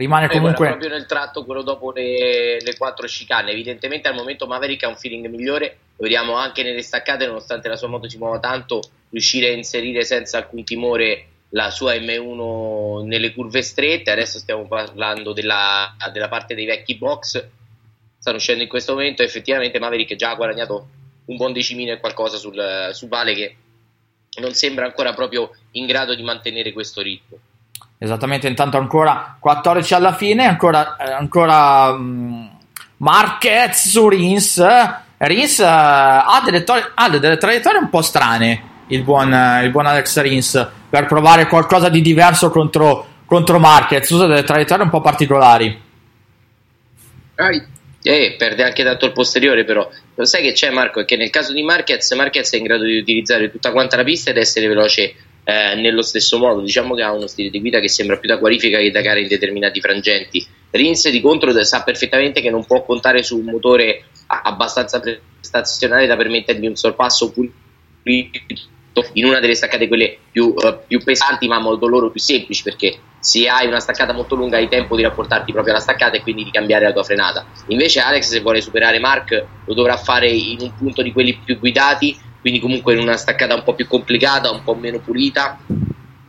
[0.00, 0.66] Rimane comunque...
[0.66, 3.50] proprio nel tratto quello dopo le, le quattro chicane.
[3.50, 5.76] Evidentemente al momento Maverick ha un feeling migliore.
[5.98, 10.02] Lo vediamo anche nelle staccate, nonostante la sua moto si muova tanto, riuscire a inserire
[10.02, 14.10] senza alcun timore la sua M1 nelle curve strette.
[14.10, 17.46] Adesso stiamo parlando della, della parte dei vecchi box.
[18.18, 19.22] Stanno uscendo in questo momento.
[19.22, 20.88] Effettivamente Maverick già ha guadagnato
[21.26, 23.56] un buon decimino e qualcosa sul, su Vale che
[24.40, 27.38] non sembra ancora proprio in grado di mantenere questo ritmo.
[28.02, 32.46] Esattamente, intanto ancora 14 alla fine, ancora, eh, ancora mm,
[32.96, 34.64] Marquez su Rins.
[35.18, 39.70] Rins eh, ha, delle to- ha delle traiettorie un po' strane, il buon, eh, il
[39.70, 44.08] buon Alex Rins, per provare qualcosa di diverso contro, contro Marquez.
[44.08, 45.82] Usa delle traiettorie un po' particolari.
[48.02, 51.00] Eh, perde anche tanto il posteriore, però lo sai che c'è Marco?
[51.00, 54.04] È che nel caso di Marquez, Marquez è in grado di utilizzare tutta quanta la
[54.04, 56.60] pista ed essere veloce eh, nello stesso modo.
[56.60, 59.18] Diciamo che ha uno stile di guida che sembra più da qualifica che da gara
[59.18, 60.46] in determinati frangenti.
[60.70, 66.16] Rins di contro sa perfettamente che non può contare su un motore abbastanza prestazionale da
[66.16, 67.58] permettergli un sorpasso pulito
[69.14, 72.62] in una delle staccate quelle più, eh, più pesanti ma a modo loro più semplici
[72.62, 76.22] perché se hai una staccata molto lunga hai tempo di rapportarti proprio alla staccata e
[76.22, 80.28] quindi di cambiare la tua frenata invece Alex se vuole superare Mark lo dovrà fare
[80.28, 83.86] in un punto di quelli più guidati quindi comunque in una staccata un po' più
[83.86, 85.58] complicata un po' meno pulita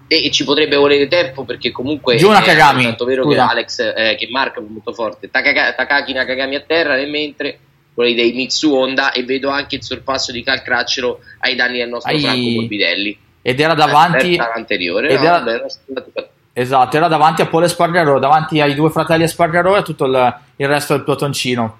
[0.07, 3.35] e, e ci potrebbe volere tempo perché comunque Giù è Nakagami, tanto vero scusa.
[3.45, 7.59] che Alex eh, che Mark è molto forte Takaka- Takaki Nakagami a terra nel mentre
[7.93, 11.89] quelli dei Mitsu Honda e vedo anche il sorpasso di Cal Cracero ai danni del
[11.89, 14.37] nostro Ai- Franco Morbidelli Ed era davanti.
[14.37, 15.65] Anteriore ed no, era- vabbè, era
[16.53, 20.35] Esatto, era davanti a Paul Espargaro, davanti ai due fratelli Espargaro e a tutto il,
[20.57, 21.79] il resto del pelotoncino.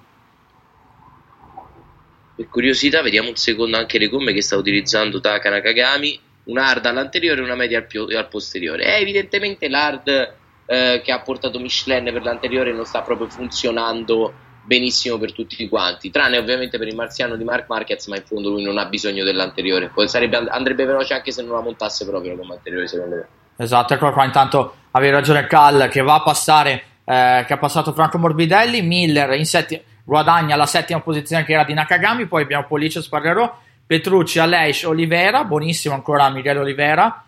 [2.42, 6.18] Per curiosità, vediamo un secondo anche le gomme che sta utilizzando Taka Nakagami.
[6.44, 8.82] Una hard all'anteriore e una media al, pio- al posteriore.
[8.82, 10.34] È evidentemente l'hard
[10.66, 16.10] eh, che ha portato Michelin per l'anteriore non sta proprio funzionando benissimo per tutti quanti,
[16.10, 19.22] tranne ovviamente per il marziano di Mark Marquez, ma in fondo lui non ha bisogno
[19.22, 19.90] dell'anteriore.
[19.94, 23.26] Poi sarebbe, andrebbe veloce anche se non la montasse proprio la gomma anteriore, secondo me.
[23.56, 24.24] Esatto, eccolo qua.
[24.24, 28.82] Intanto avevi ragione Cal che va a passare, eh, che ha passato Franco Morbidelli.
[28.82, 32.26] Miller in setti- guadagna la settima posizione che era di Nakagami.
[32.26, 35.44] Poi abbiamo Police Spargarò, Petrucci, Aleix, Olivera.
[35.44, 37.24] Buonissimo ancora Miguel Olivera.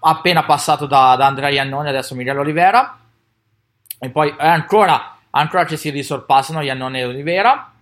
[0.00, 2.98] Appena passato da, da Andrea Iannone, adesso Miguel Olivera.
[3.98, 7.72] E poi è ancora, ancora che si risorpassano Iannone e Olivera.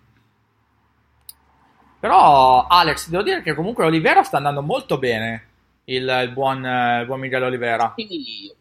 [1.99, 5.49] Però Alex, devo dire che comunque Olivera sta andando molto bene.
[5.85, 7.91] Il, il buon, eh, il buon Miguel Olivera.
[7.91, 8.55] Quindi,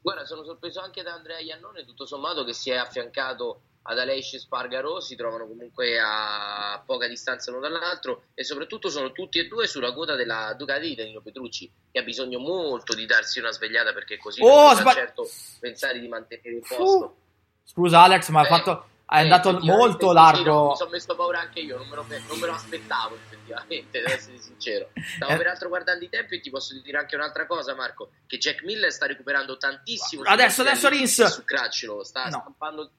[0.00, 4.36] guarda, sono sorpreso anche da Andrea Iannone, tutto sommato, che si è affiancato ad Aleix
[4.36, 9.66] Spargaro, si trovano comunque a poca distanza l'uno dall'altro e soprattutto sono tutti e due
[9.66, 13.92] sulla quota della Ducati di Danilo Petrucci, che ha bisogno molto di darsi una svegliata
[13.94, 15.26] perché così Oh, non sba- certo
[15.58, 17.16] pensare di mantenere il Uh, posto.
[17.64, 20.68] Scusa Alex, ma ha Eh, fatto, è eh, andato molto sì, largo.
[20.68, 24.10] mi sono messo paura anche io, non me lo, non me lo aspettavo effettivamente, devo
[24.12, 24.90] essere sincero.
[25.16, 25.36] Stavo Eh.
[25.38, 28.92] peraltro guardando i tempi e ti posso dire anche un'altra cosa, Marco, che Jack Miller
[28.92, 30.24] sta recuperando tantissimo.
[30.24, 31.18] Adesso, adesso Rins.
[31.20, 32.30] e Su Cracciolo, sta No.
[32.40, 32.90] stampando...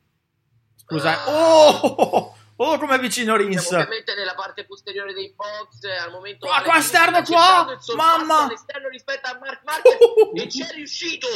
[0.89, 1.29] Scusa, Ah.
[1.29, 3.65] oh, oh, come è vicino Siamo Rins.
[3.71, 6.47] ovviamente nella parte posteriore dei box, eh, al momento...
[6.47, 7.77] Qua, Alex qua esterno, qua!
[7.95, 8.43] Mamma!
[8.45, 9.97] all'esterno rispetto a Mark Marquez
[10.33, 11.27] e c'è riuscito!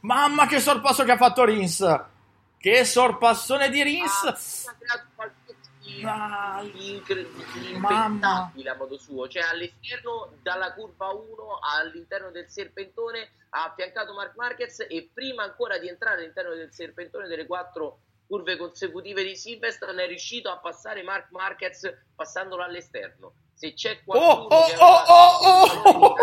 [0.00, 2.00] Mamma che sorpasso che ha fatto Rins.
[2.58, 4.66] Che sorpassone di Rins.
[4.68, 5.40] ha creato qualcosa
[5.82, 8.06] di Ah, incredibile, Mamma.
[8.06, 14.34] impensabile a modo suo, cioè all'esterno dalla curva 1 all'interno del serpentone ha affiancato Mark
[14.36, 20.04] Marquez e prima ancora di entrare all'interno del serpentone delle quattro curve consecutive di Silverstone
[20.04, 23.32] è riuscito a passare Mark Marquez passandolo all'esterno.
[23.54, 25.02] Se c'è Oh, qualcuno oh, che oh,
[25.94, 26.16] oh,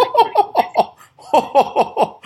[1.32, 1.40] oh,
[1.92, 2.20] oh.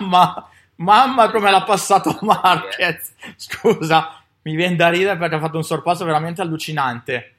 [0.00, 3.14] Mamma, mamma come l'ha passato Marquez.
[3.36, 7.37] Scusa, mi viene da ridere perché ha fatto un sorpasso veramente allucinante.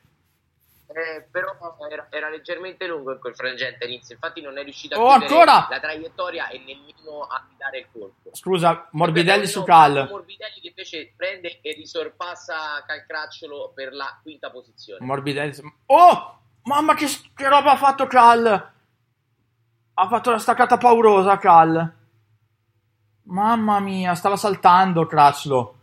[0.92, 1.56] Eh, però
[1.88, 5.68] era, era leggermente lungo in quel frangente Rins, infatti non è riuscito a Oh, ancora!
[5.70, 8.32] la traiettoria e nemmeno a dare il colpo.
[8.34, 10.08] Scusa, Morbidelli su Cal.
[10.10, 15.06] Morbidelli che invece prende e risorpassa Calcracciolo per la quinta posizione.
[15.06, 15.54] Morbidelli.
[15.86, 18.72] Oh, mamma che, che roba ha fatto Cal.
[19.94, 21.98] Ha fatto la staccata paurosa Cal.
[23.26, 25.76] Mamma mia, stava saltando Crutchlow.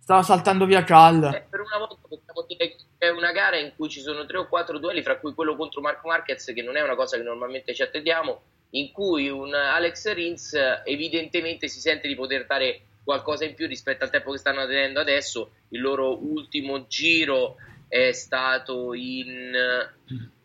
[0.00, 1.22] Stava saltando via Cal.
[1.34, 4.36] Eh, per una volta possiamo dire che è una gara in cui ci sono tre
[4.36, 7.22] o quattro duelli, fra cui quello contro Marco Marquez, che non è una cosa che
[7.22, 10.52] normalmente ci attendiamo, in cui un Alex Rins
[10.84, 15.00] evidentemente si sente di poter dare qualcosa in più rispetto al tempo che stanno tenendo
[15.00, 15.52] adesso.
[15.70, 17.56] Il loro ultimo giro
[17.88, 19.50] è stato in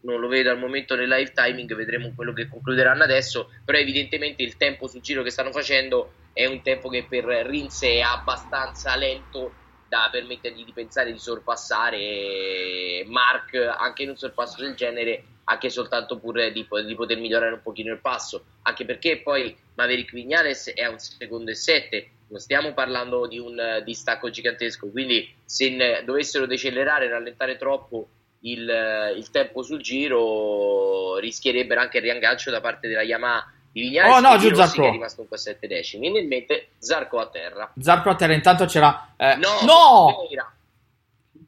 [0.06, 4.44] non lo vedo al momento nel live timing, vedremo quello che concluderanno adesso, però evidentemente
[4.44, 8.96] il tempo sul giro che stanno facendo è un tempo che per Rins è abbastanza
[8.96, 15.70] lento da permettergli di pensare di sorpassare Mark anche in un sorpasso del genere anche
[15.70, 18.46] soltanto pure di, di, poter migliorare un pochino il passo.
[18.64, 23.82] Anche perché poi Maverick Vignales è un secondo e sette non stiamo parlando di un
[23.84, 28.08] distacco gigantesco quindi se dovessero decelerare rallentare troppo
[28.42, 34.20] il, il, tempo sul giro rischierebbero anche il riaggancio da parte della Yamaha Vignales oh
[34.22, 34.88] no giù Zarco.
[34.88, 37.74] è rimasto un po' a 7 decimi nel mente Zarco a terra.
[37.78, 40.28] Zarco a terra intanto c'era eh, no, no!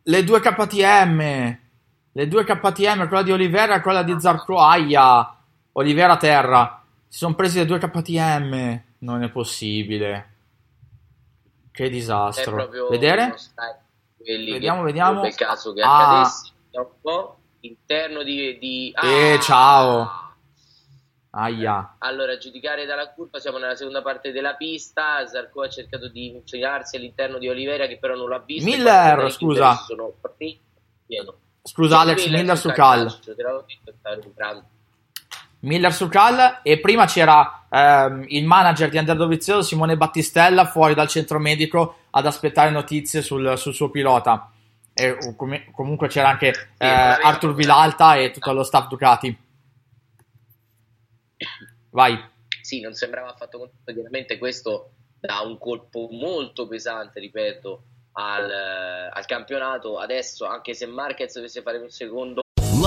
[0.04, 1.58] le due KTM
[2.12, 5.36] le due KTM quella di Olivera e quella di Zarco Aia!
[5.74, 6.84] Olivera a terra.
[7.08, 10.34] Si sono presi le due KTM non è possibile.
[11.72, 12.70] Che disastro.
[12.90, 13.36] Vedere?
[14.18, 15.22] vediamo vediamo.
[15.22, 15.98] nel caso che ah.
[15.98, 18.92] accadesse un po' interno di, di...
[18.96, 19.08] Ah!
[19.08, 20.27] eh ciao
[21.30, 21.96] Aia.
[22.00, 25.26] Allora, a giudicare dalla curva, siamo nella seconda parte della pista.
[25.28, 28.70] Zarco ha cercato di infilarsi all'interno di Olivera, che però non l'ha visto.
[28.70, 29.76] Miller, scusa.
[29.76, 30.14] Sono
[31.64, 33.20] scusa, Alex, Miller, Miller su Cal.
[35.60, 36.60] Miller su Cal.
[36.64, 41.98] E prima c'era ehm, il manager di Under Dovizioso, Simone Battistella, fuori dal centro medico
[42.12, 44.52] ad aspettare notizie sul, sul suo pilota.
[44.94, 49.46] E com- comunque c'era anche eh, Arthur Vilalta e tutto lo staff Ducati.
[51.98, 52.16] Vai.
[52.62, 58.52] Sì, non sembrava affatto contento, chiaramente questo dà un colpo molto pesante, ripeto, al,
[59.12, 59.98] al campionato.
[59.98, 62.42] Adesso, anche se Marquez dovesse fare un secondo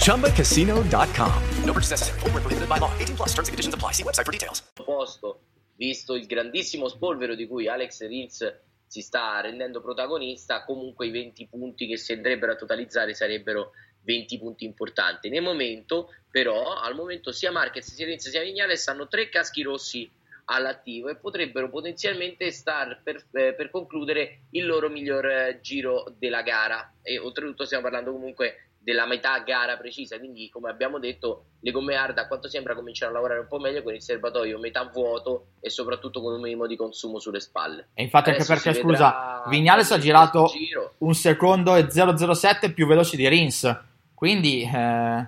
[0.00, 1.42] ChumbaCasino.com.
[1.64, 2.18] No purchase necessary.
[2.20, 2.90] Full prohibited by law.
[2.98, 3.92] 18 plus terms and conditions apply.
[3.92, 4.62] See website for details.
[4.74, 5.40] Posto,
[5.76, 8.52] visto il grandissimo spolvero di cui Alex Rins
[8.86, 13.70] si sta rendendo protagonista, comunque i 20 punti che si andrebbero a totalizzare sarebbero
[14.02, 15.28] 20 punti importanti.
[15.28, 20.10] Nel momento, però, al momento sia Marquez sia Rins sia Vignales hanno tre caschi rossi
[20.46, 26.42] all'attivo e potrebbero potenzialmente star per, eh, per concludere il loro miglior eh, giro della
[26.42, 31.70] gara e oltretutto stiamo parlando comunque della metà gara precisa quindi come abbiamo detto le
[31.70, 34.84] gomme hard a quanto sembra cominciano a lavorare un po' meglio con il serbatoio metà
[34.84, 37.88] vuoto e soprattutto con un minimo di consumo sulle spalle.
[37.92, 40.50] E infatti Adesso anche perché scusa Vignales ha girato
[40.98, 43.80] un secondo e 007 più veloci di Rins.
[44.14, 45.26] Quindi eh...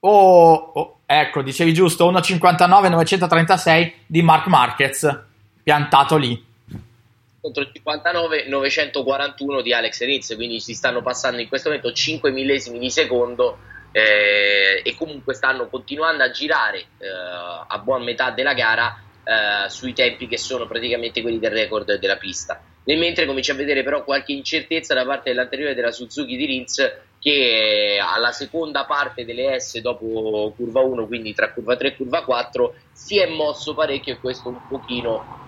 [0.00, 5.22] oh, oh Ecco, dicevi giusto, 1,59 936 di Mark Marquez,
[5.62, 6.47] piantato lì.
[7.40, 12.32] Contro il 59 941 di Alex Rins, quindi si stanno passando in questo momento 5
[12.32, 13.58] millesimi di secondo
[13.92, 17.08] eh, e comunque stanno continuando a girare eh,
[17.68, 22.16] a buona metà della gara eh, sui tempi che sono praticamente quelli del record della
[22.16, 22.60] pista.
[22.84, 26.92] Nel mentre comincia a vedere però qualche incertezza da parte dell'anteriore della Suzuki di Rins
[27.20, 32.24] che alla seconda parte delle S dopo curva 1, quindi tra curva 3 e curva
[32.24, 35.46] 4, si è mosso parecchio e questo un pochino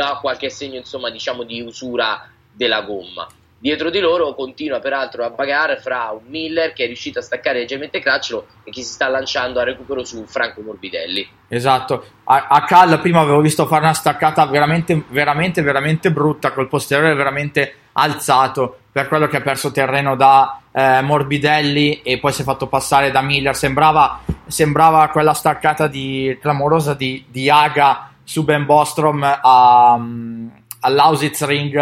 [0.00, 3.28] dà qualche segno insomma diciamo di usura della gomma.
[3.58, 7.58] Dietro di loro continua peraltro a bagare fra un Miller che è riuscito a staccare
[7.58, 11.28] leggermente Cracciolo e che si sta lanciando a recupero su Franco Morbidelli.
[11.48, 16.68] Esatto, a, a Cal prima avevo visto fare una staccata veramente, veramente, veramente brutta col
[16.68, 22.40] posteriore veramente alzato per quello che ha perso terreno da eh, Morbidelli e poi si
[22.40, 23.54] è fatto passare da Miller.
[23.54, 30.48] Sembrava, sembrava quella staccata di, clamorosa di, di Aga su Ben Bostrom a, um,
[30.82, 31.76] all'Ausitz Ring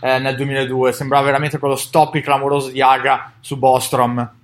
[0.00, 0.92] eh, nel 2002.
[0.92, 4.36] Sembrava veramente quello stop clamoroso di Aga su Bostrom.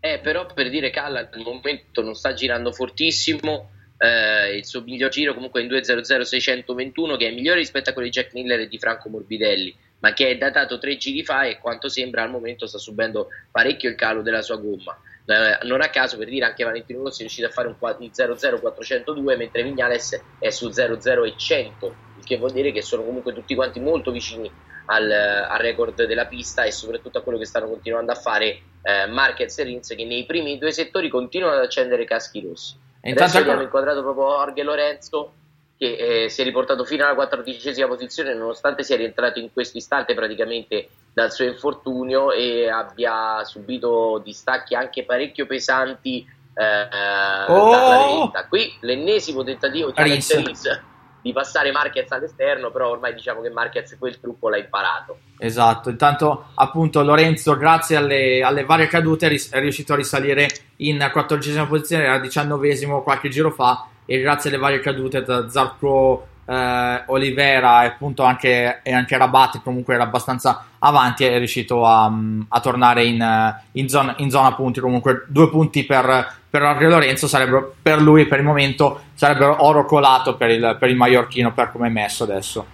[0.00, 3.68] Eh, però per dire Calla al momento non sta girando fortissimo.
[3.98, 8.08] Eh, il suo miglior giro comunque è in 2.00.621 che è migliore rispetto a quello
[8.08, 11.58] di Jack Miller e di Franco Morbidelli ma che è datato tre giri fa e
[11.58, 14.98] quanto sembra al momento sta subendo parecchio il calo della sua gomma
[15.30, 19.36] eh, non a caso per dire anche Valentino Rossi è riuscito a fare un 0-0-402
[19.36, 24.10] mentre Vignales è su 0-0-100 il che vuol dire che sono comunque tutti quanti molto
[24.10, 24.50] vicini
[24.86, 29.06] al, al, record della pista e soprattutto a quello che stanno continuando a fare eh,
[29.06, 32.76] Marquez e Rins che nei primi due settori continuano ad accendere caschi rossi.
[33.00, 35.32] E Adesso abbiamo inquadrato proprio Orge Lorenzo
[35.80, 40.12] che eh, si è riportato fino alla quattordicesima posizione nonostante sia rientrato in questo istante
[40.12, 46.18] praticamente dal suo infortunio e abbia subito distacchi anche parecchio pesanti
[46.52, 47.70] eh, oh!
[47.70, 48.46] dalla vetta.
[48.46, 50.82] Qui l'ennesimo tentativo di Alex Rins
[51.22, 55.18] di passare Marquez all'esterno, però ormai diciamo che Marquez quel trucco l'ha imparato.
[55.38, 61.66] Esatto, intanto appunto Lorenzo grazie alle, alle varie cadute è riuscito a risalire in quattordicesima
[61.66, 67.84] posizione, era diciannovesimo qualche giro fa e grazie alle varie cadute da Zarco, eh, Olivera
[67.84, 72.12] e appunto anche, e anche Rabat comunque era abbastanza avanti è riuscito a,
[72.48, 74.80] a tornare in, in, zona, in zona punti.
[74.80, 79.84] Comunque due punti per per Orge Lorenzo sarebbero per lui per il momento sarebbero oro
[79.84, 82.66] colato per il, per il Mallorchino per come è messo adesso.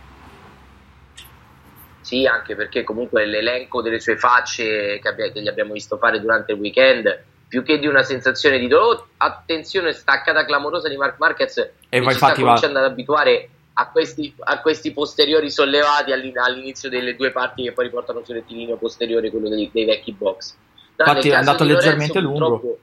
[2.00, 6.18] Sì anche perché comunque l'elenco delle sue facce che, abbia, che gli abbiamo visto fare
[6.18, 11.18] durante il weekend più che di una sensazione di dolore attenzione staccata clamorosa di Mark
[11.18, 11.56] Marquez
[11.88, 12.86] e vai, ci sta cominciando va.
[12.86, 18.24] ad abituare a questi, a questi, posteriori sollevati all'inizio delle due parti che poi riportano
[18.24, 20.54] sul rettilineo posteriore quello dei, dei vecchi box
[20.96, 22.78] no, infatti è andato leggermente Lorenzo, lungo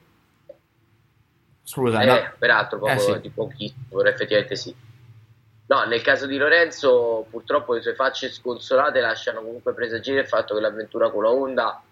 [1.64, 2.32] Scusa, eh, no.
[2.38, 3.20] peraltro poco, eh, sì.
[3.20, 4.74] di pochissimo, effettivamente sì.
[5.66, 10.54] No, nel caso di Lorenzo, purtroppo le sue facce sconsolate lasciano comunque presagire il fatto
[10.54, 11.82] che l'avventura con la Honda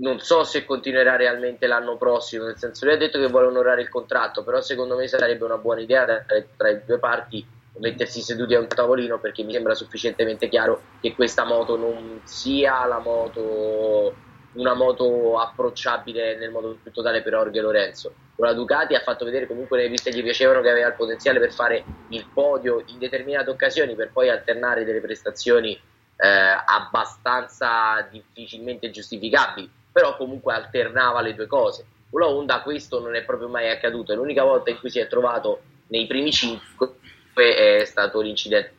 [0.00, 3.82] non so se continuerà realmente l'anno prossimo, nel senso lui ha detto che vuole onorare
[3.82, 7.46] il contratto, però secondo me sarebbe una buona idea tra le due parti
[7.78, 12.84] mettersi seduti a un tavolino perché mi sembra sufficientemente chiaro che questa moto non sia
[12.86, 18.12] la moto una moto approcciabile nel modo più totale per Orge Lorenzo.
[18.34, 21.38] Con la Ducati ha fatto vedere comunque nelle piste gli piacevano che aveva il potenziale
[21.38, 25.78] per fare il podio in determinate occasioni per poi alternare delle prestazioni
[26.16, 26.28] eh,
[26.66, 29.70] abbastanza difficilmente giustificabili,
[30.00, 31.84] però comunque alternava le due cose.
[32.10, 35.60] Con Honda questo non è proprio mai accaduto, l'unica volta in cui si è trovato
[35.88, 36.94] nei primi cinque
[37.34, 38.78] è stato l'incidente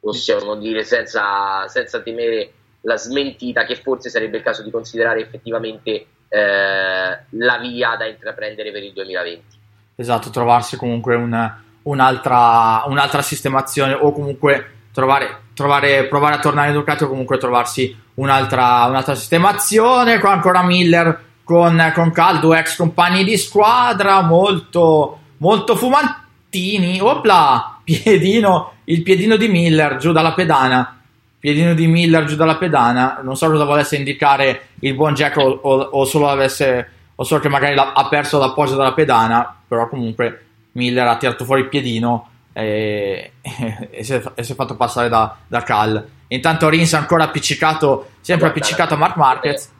[0.00, 2.52] possiamo dire senza, senza temere
[2.82, 8.72] la smentita che forse sarebbe il caso di considerare effettivamente eh, la via da intraprendere
[8.72, 9.58] per il 2020.
[9.94, 16.74] Esatto, trovarsi comunque una, un'altra, un'altra, sistemazione o comunque trovare, trovare, provare a tornare in
[16.74, 20.18] Ducati o comunque trovarsi un'altra, un'altra sistemazione.
[20.18, 27.00] Qua ancora Miller con, con Caldo, ex compagni di squadra, molto, molto fumantini.
[27.00, 30.96] Opla, piedino, il piedino di Miller giù dalla pedana
[31.42, 35.42] piedino di Miller giù dalla pedana, non so cosa volesse indicare il buon Jack o,
[35.42, 40.44] o, o solo avesse, o solo che magari ha perso l'appoggio dalla pedana, però comunque
[40.72, 44.76] Miller ha tirato fuori il piedino e, e, e, si, è, e si, è, fatto
[44.76, 46.06] passare da, da Cal.
[46.32, 49.70] Intanto Rins ancora appiccicato, sempre appiccicato a Mark Marquez.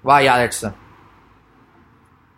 [0.00, 0.72] Vai Alex.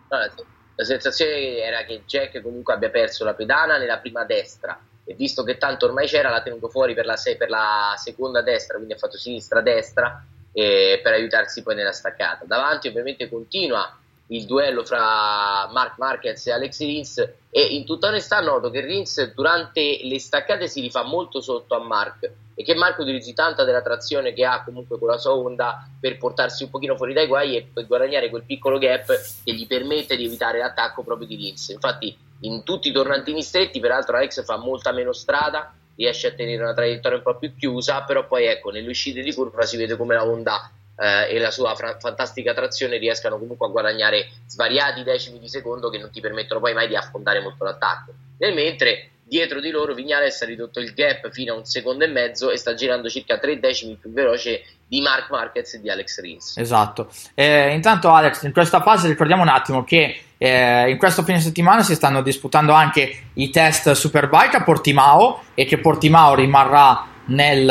[0.07, 5.43] La sensazione era che Jack comunque abbia perso la pedana nella prima destra e visto
[5.43, 8.97] che tanto ormai c'era l'ha tenuto fuori per la, per la seconda destra, quindi ha
[8.97, 12.43] fatto sinistra-destra eh, per aiutarsi poi nella staccata.
[12.45, 13.97] Davanti ovviamente continua
[14.31, 17.17] il duello fra Mark Marquez e Alex Rins
[17.49, 21.83] e in tutta onestà noto che Rins durante le staccate si rifà molto sotto a
[21.83, 25.85] Mark e che Mark utilizzi tanta della trazione che ha comunque con la sua onda
[25.99, 29.07] per portarsi un pochino fuori dai guai e per guadagnare quel piccolo gap
[29.43, 31.69] che gli permette di evitare l'attacco proprio di Rins.
[31.69, 36.63] Infatti in tutti i tornantini stretti, peraltro Alex fa molta meno strada, riesce a tenere
[36.63, 39.97] una traiettoria un po' più chiusa, però poi ecco, nelle uscite di curva si vede
[39.97, 40.71] come la Honda
[41.01, 45.89] eh, e la sua fra- fantastica trazione riescano comunque a guadagnare svariati decimi di secondo
[45.89, 48.13] che non ti permettono poi mai di affondare molto l'attacco.
[48.37, 52.07] Nel mentre dietro di loro Vignales ha ridotto il gap fino a un secondo e
[52.07, 56.19] mezzo e sta girando circa tre decimi più veloce di Mark Marquez e di Alex
[56.19, 56.57] Rins.
[56.57, 57.09] Esatto.
[57.33, 61.81] Eh, intanto Alex, in questa fase ricordiamo un attimo che eh, in questo fine settimana
[61.81, 67.65] si stanno disputando anche i test Superbike a Portimao e che Portimao rimarrà nel,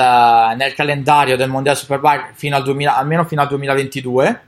[0.56, 4.42] nel calendario del Mondiale Superbike fino al 2000, almeno fino al 2022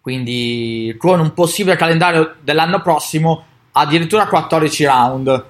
[0.00, 5.44] quindi con un possibile calendario dell'anno prossimo addirittura 14 round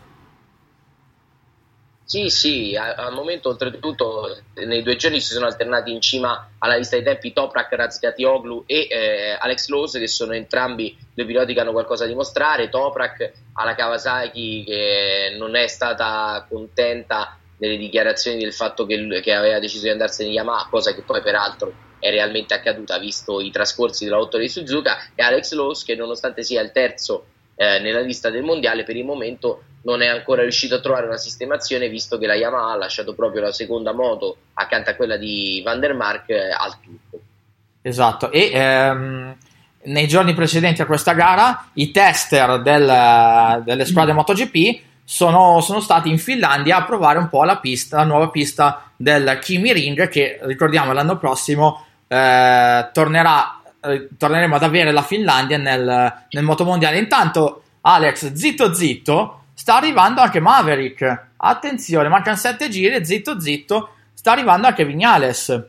[2.09, 6.97] Sì, sì, al momento oltretutto nei due giorni si sono alternati in cima alla lista
[6.97, 11.73] dei tempi Toprak, Razgatioglu e eh, Alex Lowe che sono entrambi due piloti che hanno
[11.73, 18.87] qualcosa da dimostrare, Toprak alla Kawasaki che non è stata contenta nelle dichiarazioni del fatto
[18.87, 22.97] che, che aveva deciso di andarsene in Yamaha, cosa che poi peraltro è realmente accaduta
[22.97, 25.11] visto i trascorsi della 8 di Suzuka.
[25.15, 29.05] E Alex Lowe che nonostante sia il terzo eh, nella lista del mondiale per il
[29.05, 33.15] momento non è ancora riuscito a trovare una sistemazione visto che la Yamaha ha lasciato
[33.15, 37.25] proprio la seconda moto accanto a quella di Van der Mark eh, al turco.
[37.81, 39.37] Esatto, e ehm,
[39.85, 46.11] nei giorni precedenti a questa gara i tester del, delle squadre MotoGP sono, sono, stati
[46.11, 50.39] in Finlandia a provare un po' la pista, la nuova pista del Kimi Ring che
[50.43, 56.99] ricordiamo l'anno prossimo eh, tornerà, eh, torneremo ad avere la Finlandia nel, nel motomondiale.
[56.99, 61.31] Intanto Alex, zitto zitto, sta arrivando anche Maverick.
[61.37, 65.67] Attenzione, mancano 7 giri, zitto zitto, sta arrivando anche Vignales.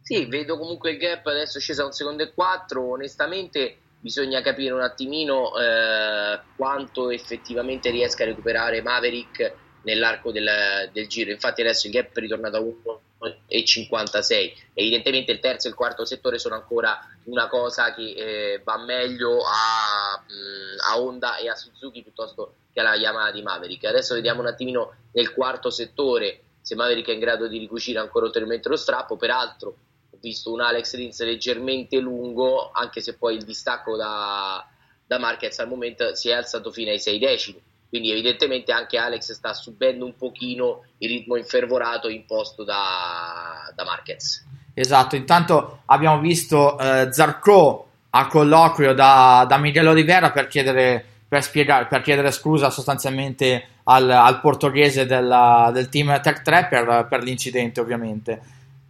[0.00, 2.92] Sì, vedo comunque il gap adesso sceso a un secondo e quattro.
[2.92, 9.54] Onestamente bisogna capire un attimino eh, quanto effettivamente riesca a recuperare Maverick
[9.84, 11.30] nell'arco del, del, giro.
[11.30, 14.52] Infatti adesso il gap è ritornato a 1,56.
[14.74, 19.40] Evidentemente il terzo e il quarto settore sono ancora una cosa che eh, va meglio
[19.42, 23.84] a, mh, a, Honda e a Suzuki piuttosto che alla Yamaha di Maverick.
[23.84, 28.26] Adesso vediamo un attimino nel quarto settore se Maverick è in grado di ricucire ancora
[28.26, 29.16] ulteriormente lo strappo.
[29.16, 29.76] Peraltro
[30.10, 34.66] ho visto un Alex Rins leggermente lungo, anche se poi il distacco da,
[35.06, 37.62] da Marquez al momento si è alzato fino ai 6 decimi
[37.94, 44.44] quindi evidentemente anche Alex sta subendo un pochino il ritmo infervorato imposto da, da Marquez.
[44.74, 51.44] Esatto, intanto abbiamo visto eh, Zarco a colloquio da, da Miguel Oliveira per chiedere, per,
[51.44, 57.22] spiegare, per chiedere scusa sostanzialmente al, al portoghese della, del team Tech 3 per, per
[57.22, 58.40] l'incidente ovviamente.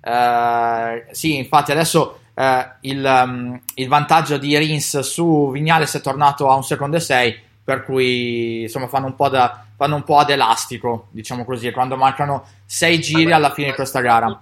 [0.00, 6.48] Eh, sì, infatti adesso eh, il, um, il, vantaggio di Rins su Vignales è tornato
[6.48, 10.18] a un secondo e sei per cui insomma fanno un po', da, fanno un po
[10.18, 14.40] ad elastico, diciamo così, quando mancano sei giri alla fine di questa gara.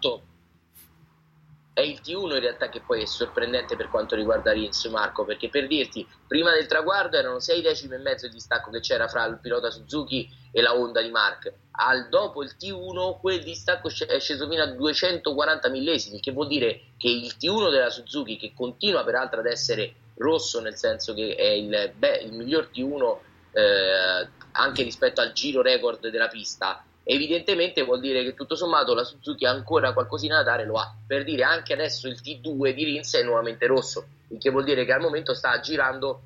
[1.74, 5.48] È il T1 in realtà che poi è sorprendente per quanto riguarda Rins Marco, perché
[5.48, 9.24] per dirti, prima del traguardo erano 6 decimi e mezzo di distacco che c'era fra
[9.24, 11.50] il pilota Suzuki e la Honda di Mark.
[11.70, 16.88] Al dopo il T1 quel distacco è sceso fino a 240 millesimi, che vuol dire
[16.98, 21.48] che il T1 della Suzuki, che continua peraltro ad essere rosso nel senso che è
[21.48, 23.16] il, beh, il miglior T1
[23.52, 26.84] eh, anche rispetto al giro record della pista.
[27.04, 30.94] Evidentemente vuol dire che tutto sommato la Suzuki ancora qualcosina da dare lo ha.
[31.06, 34.84] Per dire anche adesso il T2 di Rins è nuovamente rosso il che vuol dire
[34.84, 36.22] che al momento sta girando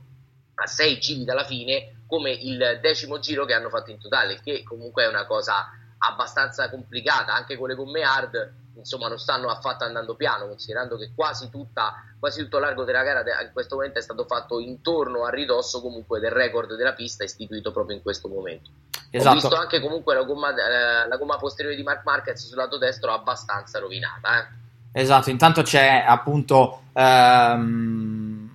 [0.55, 4.63] a 6 giri dalla fine come il decimo giro che hanno fatto in totale che
[4.63, 5.69] comunque è una cosa
[5.99, 11.11] abbastanza complicata anche con le gomme hard insomma non stanno affatto andando piano considerando che
[11.15, 15.31] quasi, tutta, quasi tutto l'arco della gara in questo momento è stato fatto intorno a
[15.31, 18.71] ridosso comunque del record della pista istituito proprio in questo momento
[19.11, 19.31] esatto.
[19.31, 22.79] ho visto anche comunque la gomma, eh, la gomma posteriore di Mark Marquez sul lato
[22.79, 25.01] destro abbastanza rovinata eh.
[25.01, 28.51] esatto intanto c'è appunto ehm,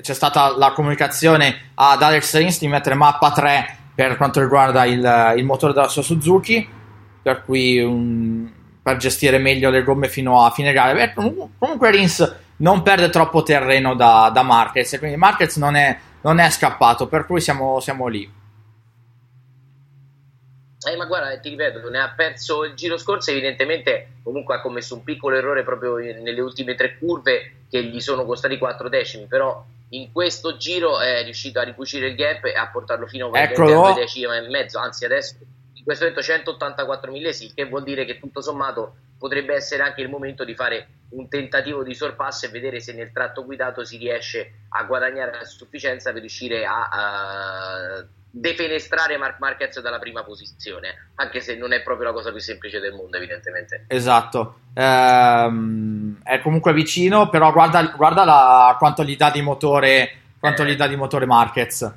[0.00, 5.34] c'è stata la comunicazione ad Alex Rins di mettere mappa 3 per quanto riguarda il,
[5.36, 6.76] il motore della sua Suzuki
[7.20, 8.48] per cui un,
[8.88, 10.94] per gestire meglio le gomme fino a fine gara.
[10.94, 16.38] Beh, comunque Rins non perde troppo terreno da, da Marquez, quindi Marquez non è, non
[16.38, 18.36] è scappato, per cui siamo, siamo lì.
[20.90, 24.94] Eh, ma guarda, ti ripeto, ne ha perso il giro scorso, evidentemente comunque ha commesso
[24.94, 29.62] un piccolo errore proprio nelle ultime tre curve che gli sono costati 4 decimi, però
[29.90, 33.92] in questo giro è riuscito a ricucire il gap e a portarlo fino a 2
[33.94, 35.34] decimi e mezzo, anzi adesso
[35.84, 40.44] questo momento 184 millesimi, che vuol dire che tutto sommato potrebbe essere anche il momento
[40.44, 44.84] di fare un tentativo di sorpasso e vedere se nel tratto guidato si riesce a
[44.84, 51.56] guadagnare a sufficienza per riuscire a, a defenestrare Mark Marquez dalla prima posizione, anche se
[51.56, 53.84] non è proprio la cosa più semplice del mondo, evidentemente.
[53.88, 60.64] Esatto, ehm, è comunque vicino, però guarda, guarda la, quanto gli dà di motore, quanto
[60.64, 61.92] gli dà di motore Marquez.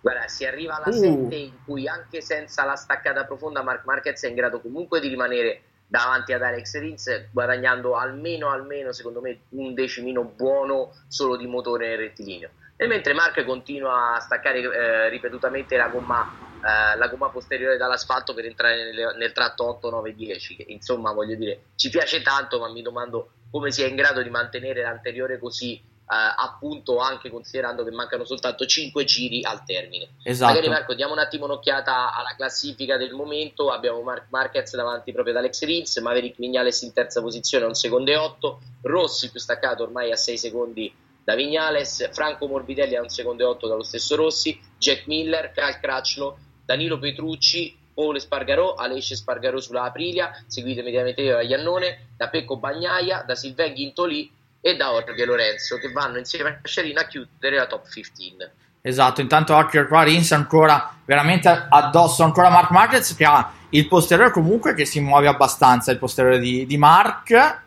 [0.00, 1.00] Guarda, si arriva alla uh.
[1.00, 5.08] 7 in cui anche senza la staccata profonda Mark Marquez è in grado comunque di
[5.08, 11.46] rimanere davanti ad Alex Rins guadagnando almeno, almeno secondo me un decimino buono solo di
[11.46, 17.08] motore nel rettilineo e mentre Mark continua a staccare eh, ripetutamente la gomma, eh, la
[17.08, 21.62] gomma, posteriore dall'asfalto per entrare nel, nel tratto 8, 9, 10 che insomma voglio dire
[21.74, 26.98] ci piace tanto ma mi domando come sia in grado di mantenere l'anteriore così appunto
[26.98, 30.08] anche considerando che mancano soltanto 5 giri al termine.
[30.22, 30.52] Esatto.
[30.52, 35.34] Magari Marco diamo un attimo un'occhiata alla classifica del momento, abbiamo Mark Marquez davanti proprio
[35.34, 39.38] ad Alex Rins, Maverick Vignales in terza posizione a un secondo e 8, Rossi più
[39.38, 40.92] staccato ormai a 6 secondi
[41.22, 45.78] da Vignales, Franco Morbidelli a un secondo e 8 dallo stesso Rossi, Jack Miller, Cal
[45.78, 52.56] Cracciolo, Danilo Petrucci, Paul Spargarò, Alesce Spargarò sulla Aprilia, seguito immediatamente da Iannone, da Pecco
[52.56, 57.56] Bagnaia, da Sylvain Ghintoli e da Jorge Lorenzo che vanno insieme a Sciarina a chiudere
[57.56, 58.36] la top 15.
[58.80, 64.30] Esatto, intanto occhio qua Rins ancora veramente addosso ancora Mark Marquez che ha il posteriore
[64.30, 67.62] comunque che si muove abbastanza, il posteriore di, di Mark.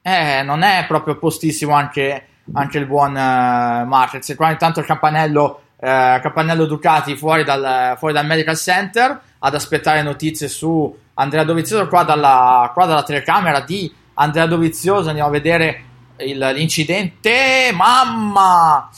[0.00, 4.28] Eh, non è proprio postissimo anche, anche il buon uh, Marquez.
[4.28, 9.54] E qua intanto il campanello, uh, campanello Ducati fuori dal, fuori dal Medical Center ad
[9.54, 15.08] aspettare notizie su Andrea Dovizioso qua dalla, qua dalla telecamera di Andrea Dovizioso.
[15.08, 15.84] Andiamo a vedere
[16.24, 17.70] il, l'incidente.
[17.72, 18.90] Mamma!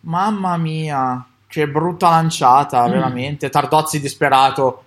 [0.00, 2.90] Mamma mia, che brutta lanciata, mm.
[2.90, 3.48] veramente.
[3.48, 4.84] Tardozzi disperato.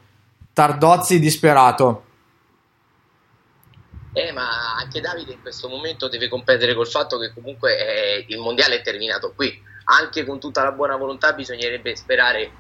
[0.54, 2.04] Tardozzi disperato.
[4.14, 8.40] Eh, ma anche Davide in questo momento deve competere col fatto che comunque eh, il
[8.40, 9.62] mondiale è terminato qui.
[9.86, 12.52] Anche con tutta la buona volontà bisognerebbe sperare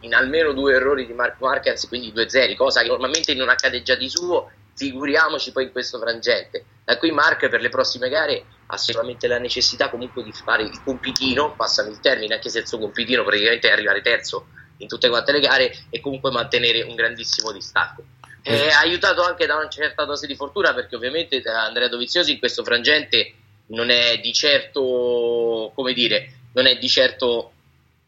[0.00, 3.82] in almeno due errori di Mark Marquez, quindi due zeri, cosa che normalmente non accade
[3.82, 6.64] già di suo, figuriamoci poi in questo frangente.
[6.84, 10.82] Da qui Mark per le prossime gare ha sicuramente la necessità comunque di fare il
[10.82, 14.46] compitino, passami il termine, anche se il suo compitino praticamente è arrivare terzo
[14.78, 18.02] in tutte quante le gare e comunque mantenere un grandissimo distacco.
[18.42, 22.64] È aiutato anche da una certa dose di fortuna perché ovviamente Andrea Doviziosi in questo
[22.64, 23.34] frangente
[23.66, 27.52] non è di certo, come dire, non è di certo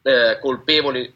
[0.03, 1.13] eh, colpevole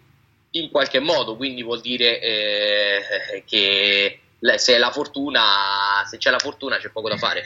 [0.52, 4.20] in qualche modo, quindi vuol dire eh, che
[4.56, 5.42] se, la fortuna,
[6.08, 7.44] se c'è la fortuna c'è poco da fare.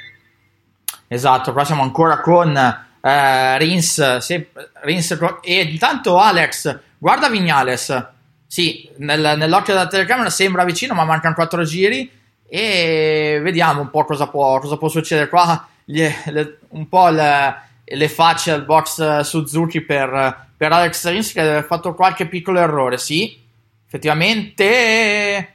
[1.09, 4.51] Esatto, qua siamo ancora con eh, Rins, se,
[4.83, 8.09] Rins e intanto Alex, guarda Vignales,
[8.47, 12.11] sì, nel, nell'occhio della telecamera sembra vicino ma mancano 4 giri
[12.47, 17.61] e vediamo un po' cosa può, cosa può succedere qua, gli, le, un po' le,
[17.85, 22.99] le, facce al box Suzuki per, per Alex Rins che ha fatto qualche piccolo errore,
[22.99, 23.41] sì,
[23.87, 25.55] effettivamente...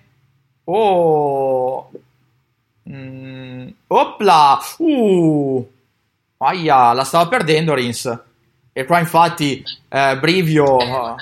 [0.69, 1.89] Oh,
[2.89, 5.71] mm, opla, uh,
[6.39, 8.19] aia, la stava perdendo Rins.
[8.73, 10.79] E qua infatti eh, Brivio...
[10.79, 11.15] Eh,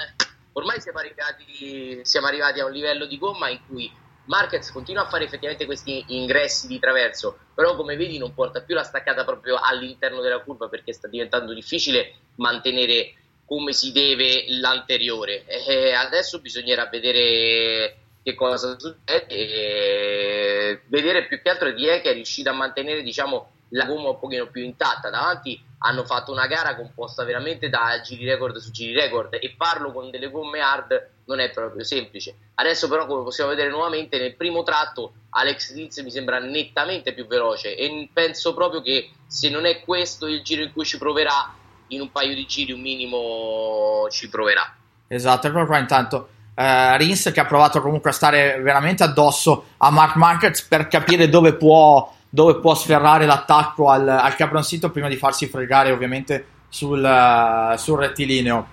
[0.53, 3.91] ormai siamo arrivati, siamo arrivati a un livello di gomma in cui
[4.25, 8.73] Marquez continua a fare effettivamente questi ingressi di traverso, però come vedi non porta più
[8.73, 13.13] la staccata proprio all'interno della curva perché sta diventando difficile mantenere
[13.45, 15.45] come si deve l'anteriore.
[15.45, 22.09] E adesso bisognerà vedere che cosa succede e vedere più che altro di è che
[22.09, 25.11] è riuscita a mantenere diciamo la gomma un pochino più intatta.
[25.11, 29.91] Davanti hanno fatto una gara composta veramente da giri record su giri record e farlo
[29.91, 32.35] con delle gomme hard non è proprio semplice.
[32.55, 37.27] Adesso però come possiamo vedere nuovamente nel primo tratto Alex Diz mi sembra nettamente più
[37.27, 41.53] veloce e penso proprio che se non è questo il giro in cui ci proverà
[41.89, 44.75] in un paio di giri un minimo ci proverà.
[45.07, 50.15] Esatto qua intanto Uh, Rins che ha provato comunque a stare veramente addosso a Mark
[50.15, 55.47] Marquez per capire dove può, dove può sferrare l'attacco al, al caproncito prima di farsi
[55.47, 58.67] fregare ovviamente sul, uh, sul rettilineo.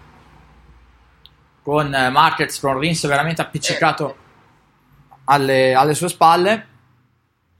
[1.62, 4.16] Con uh, Marquez con Rins veramente appiccicato
[5.24, 6.66] alle, alle, sue spalle.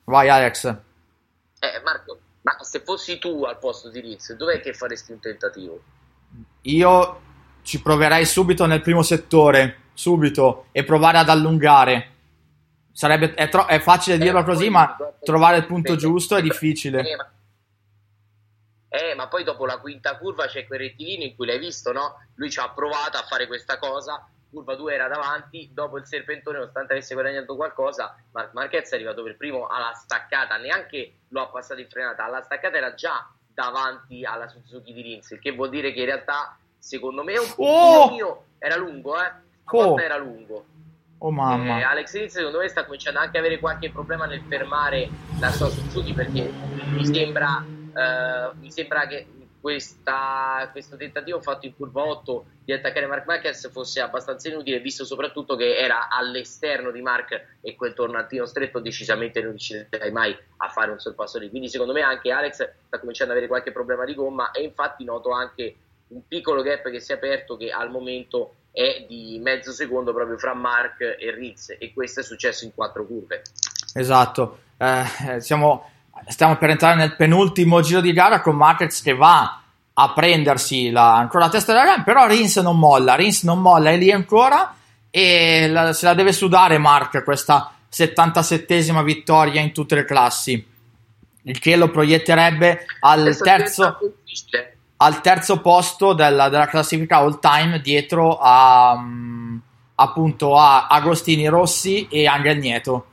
[0.05, 0.67] Vai Alex.
[0.67, 5.81] Eh, Marco ma se fossi tu al posto di Rins dov'è che faresti un tentativo?
[6.63, 7.21] io
[7.63, 12.11] ci proverei subito nel primo settore subito e provare ad allungare.
[12.93, 17.01] Sarebbe, è, tro- è facile dirlo eh, così, ma trovare il punto giusto è difficile.
[17.01, 17.31] Eh ma,
[18.89, 22.27] eh, ma poi dopo la quinta curva c'è quel rettilineo in cui l'hai visto, no?
[22.35, 24.29] Lui ci ha provato a fare questa cosa.
[24.51, 29.23] Curva 2 era davanti, dopo il serpentone, nonostante avesse guadagnato qualcosa, Mark Marquez è arrivato
[29.23, 34.27] per primo alla staccata, neanche lo ha passato in frenata, alla staccata era già davanti
[34.27, 37.65] alla Suzuki di Rins, il che vuol dire che in realtà, secondo me, un po'
[37.65, 38.11] oh!
[38.11, 39.33] mio era lungo, eh
[39.65, 39.99] oh.
[39.99, 40.65] era lungo.
[41.19, 41.79] Oh mamma.
[41.79, 45.09] Eh, Alex Rins secondo me sta cominciando anche ad avere qualche problema nel fermare
[45.39, 46.51] la sua Suzuki perché
[46.91, 49.27] mi sembra, eh, mi sembra che
[49.63, 55.05] questa, questo tentativo fatto in curva 8 di attaccare Mark Marquez fosse abbastanza inutile visto
[55.05, 60.69] soprattutto che era all'esterno di Mark e quel tornantino stretto decisamente non riuscirei mai a
[60.69, 64.05] fare un sorpasso lì quindi secondo me anche Alex sta cominciando ad avere qualche problema
[64.05, 65.77] di gomma e infatti noto anche
[66.09, 70.39] un piccolo gap che si è aperto che al momento è di mezzo secondo proprio
[70.39, 73.43] fra Mark e Ritz e questo è successo in quattro curve.
[73.95, 75.91] Esatto, eh, siamo,
[76.27, 79.61] stiamo per entrare nel penultimo giro di gara con Marquez che va
[79.95, 83.91] a prendersi la, ancora la testa della gara, però Rins non molla, Rins non molla,
[83.91, 84.75] è lì ancora
[85.11, 90.67] e la- se la deve sudare Mark questa 77esima vittoria in tutte le classi,
[91.43, 94.79] il che lo proietterebbe al terzo, difficile.
[95.03, 99.59] Al terzo posto della, della classifica all time dietro a mm,
[99.97, 103.07] appunto a Agostini Rossi e Angel Nieto.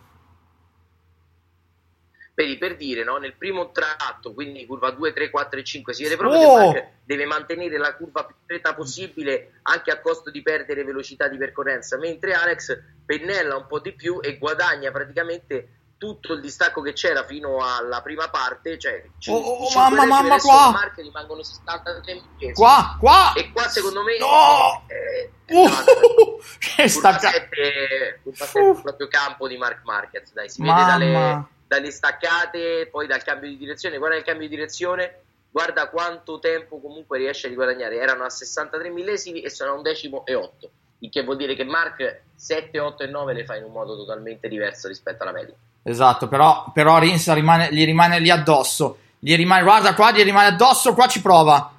[2.35, 3.17] Vedi, per dire, no?
[3.17, 6.71] nel primo tratto, quindi curva 2, 3, 4 e 5, si vede proprio Oh!
[6.71, 11.37] che deve mantenere la curva più stretta possibile anche a costo di perdere velocità di
[11.37, 16.93] percorrenza, mentre Alex pennella un po' di più e guadagna praticamente tutto il distacco che
[16.93, 20.71] c'era fino alla prima parte, cioè Oh, oh, cinque mamma, mamma, qua!
[20.71, 22.53] Mark rimangono 63 millesimi.
[22.53, 23.33] Qua, qua!
[23.35, 24.83] E qua secondo me No!
[24.87, 30.31] eh, Uh, esatto, che curva stacca- 7 curva 7 è proprio campo di Mark Marquez,
[30.31, 31.49] dai, si vede dalle, Mamma.
[31.67, 33.97] dalle staccate, poi dal cambio di direzione.
[33.97, 37.97] Guarda il cambio di direzione, guarda quanto tempo comunque riesce a riguadagnare.
[37.97, 40.69] Erano a 63 millesimi e sono a un decimo e 8.
[40.99, 43.95] Il che vuol dire che Mark 7, 8 e 9 le fa in un modo
[43.95, 45.55] totalmente diverso rispetto alla media.
[45.83, 48.99] Esatto, però, però Rins rimane, gli rimane lì addosso.
[49.19, 51.71] Gli rimane, guarda qua, gli rimane addosso, qua ci prova.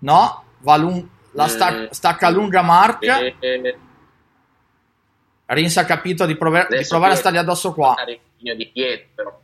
[0.00, 1.86] No, va lung- la sta- Mm.
[1.90, 3.02] stacca lunga Mark.
[3.02, 3.78] E- e-
[5.46, 7.94] Rins ha capito di, prover- di provare a stargli addosso qua.
[8.72, 9.42] dietro.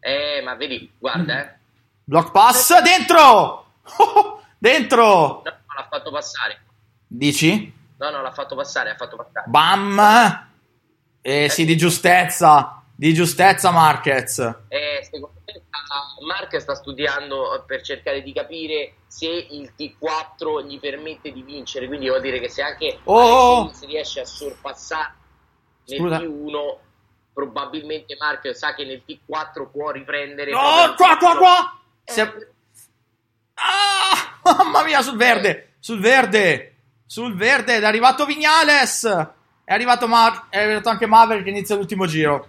[0.00, 1.54] Eh, ma vedi, guarda, eh.
[2.04, 3.72] Block pass, dentro!
[4.58, 5.42] dentro!
[5.44, 6.60] No, l'ha fatto passare.
[7.06, 7.72] Dici?
[7.96, 9.46] No, no, l'ha fatto passare, ha fatto passare.
[9.48, 10.48] Bam!
[11.22, 12.82] Eh sì, di giustezza.
[12.96, 14.38] Di giustezza Marquez.
[14.68, 20.78] Eh, secondo me sta- Mark sta studiando per cercare di capire se il T4 gli
[20.78, 21.86] permette di vincere.
[21.88, 23.62] Quindi vuol dire che se anche Oh!
[23.64, 25.14] Rins riesce a sorpassare
[25.86, 26.18] nel Scusa.
[26.18, 26.76] T1,
[27.32, 30.52] probabilmente Mark sa che nel T4 può riprendere.
[30.52, 31.36] No, qua, qua, T1.
[31.38, 31.80] qua!
[32.04, 32.20] Eh, Si
[33.56, 36.74] Ah, mamma mia, sul verde, sul verde,
[37.06, 39.04] sul verde, è arrivato Vignales,
[39.64, 42.48] è arrivato, Ma- è arrivato anche Maverick che inizia l'ultimo giro.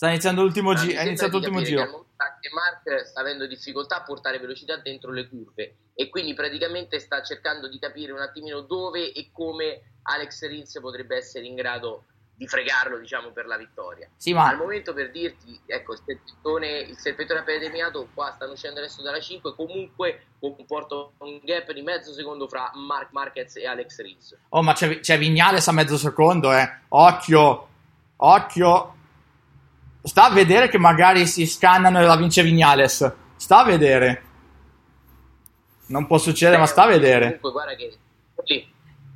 [0.00, 2.06] Sta iniziando l'ultimo giro, è iniziato l'ultimo che giro.
[2.16, 7.22] Anche Mark sta avendo difficoltà a portare velocità dentro le curve e quindi praticamente sta
[7.22, 12.46] cercando di capire un attimino dove e come Alex Rins potrebbe essere in grado di
[12.46, 14.08] fregarlo, diciamo, per la vittoria.
[14.16, 18.78] Sì, ma- Al momento per dirti, ecco, il serpentone, il serpentone appena qua stanno uscendo
[18.78, 24.00] adesso dalla 5, comunque comporta un gap di mezzo secondo fra Mark Marquez e Alex
[24.00, 24.38] Rins.
[24.48, 26.66] Oh, ma c'è, c'è Vignales a mezzo secondo, eh.
[26.88, 27.68] Occhio,
[28.16, 28.94] occhio.
[30.02, 33.12] Sta a vedere che magari si scannano e la vince Vignales.
[33.36, 34.22] Sta a vedere.
[35.86, 37.38] Non può succedere, ma sta a vedere.
[37.38, 37.92] Comunque, guarda che
[38.34, 38.72] quelli,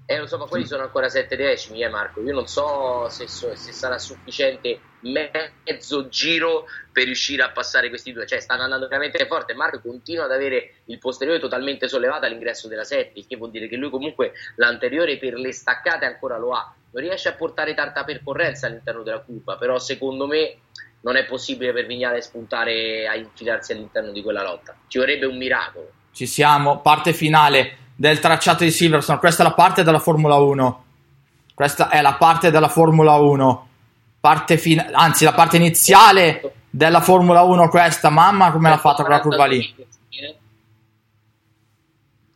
[0.06, 2.20] eh, lo so, ma quelli sono ancora 7 decimi, eh, Marco.
[2.20, 4.80] Io non so se, so- se sarà sufficiente
[5.10, 8.26] mezzo giro per riuscire a passare questi due.
[8.26, 9.54] Cioè, stanno andando veramente forte.
[9.54, 13.68] Marco continua ad avere il posteriore totalmente sollevato all'ingresso della 7, il che vuol dire
[13.68, 16.74] che lui comunque l'anteriore per le staccate ancora lo ha.
[16.90, 20.58] Non riesce a portare tanta percorrenza all'interno della curva, però secondo me
[21.00, 24.74] non è possibile per Vignale spuntare a infilarsi all'interno di quella lotta.
[24.86, 25.90] Ci vorrebbe un miracolo.
[26.12, 29.18] Ci siamo, parte finale del tracciato di Silverstone.
[29.18, 30.84] Questa è la parte della Formula 1.
[31.54, 33.68] Questa è la parte della Formula 1.
[34.24, 38.08] Parte fina- anzi, la parte iniziale della Formula 1 questa.
[38.08, 39.74] Mamma come l'ha fatta quella curva lì.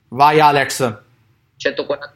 [0.09, 0.97] Vai Alex.
[1.57, 2.12] 140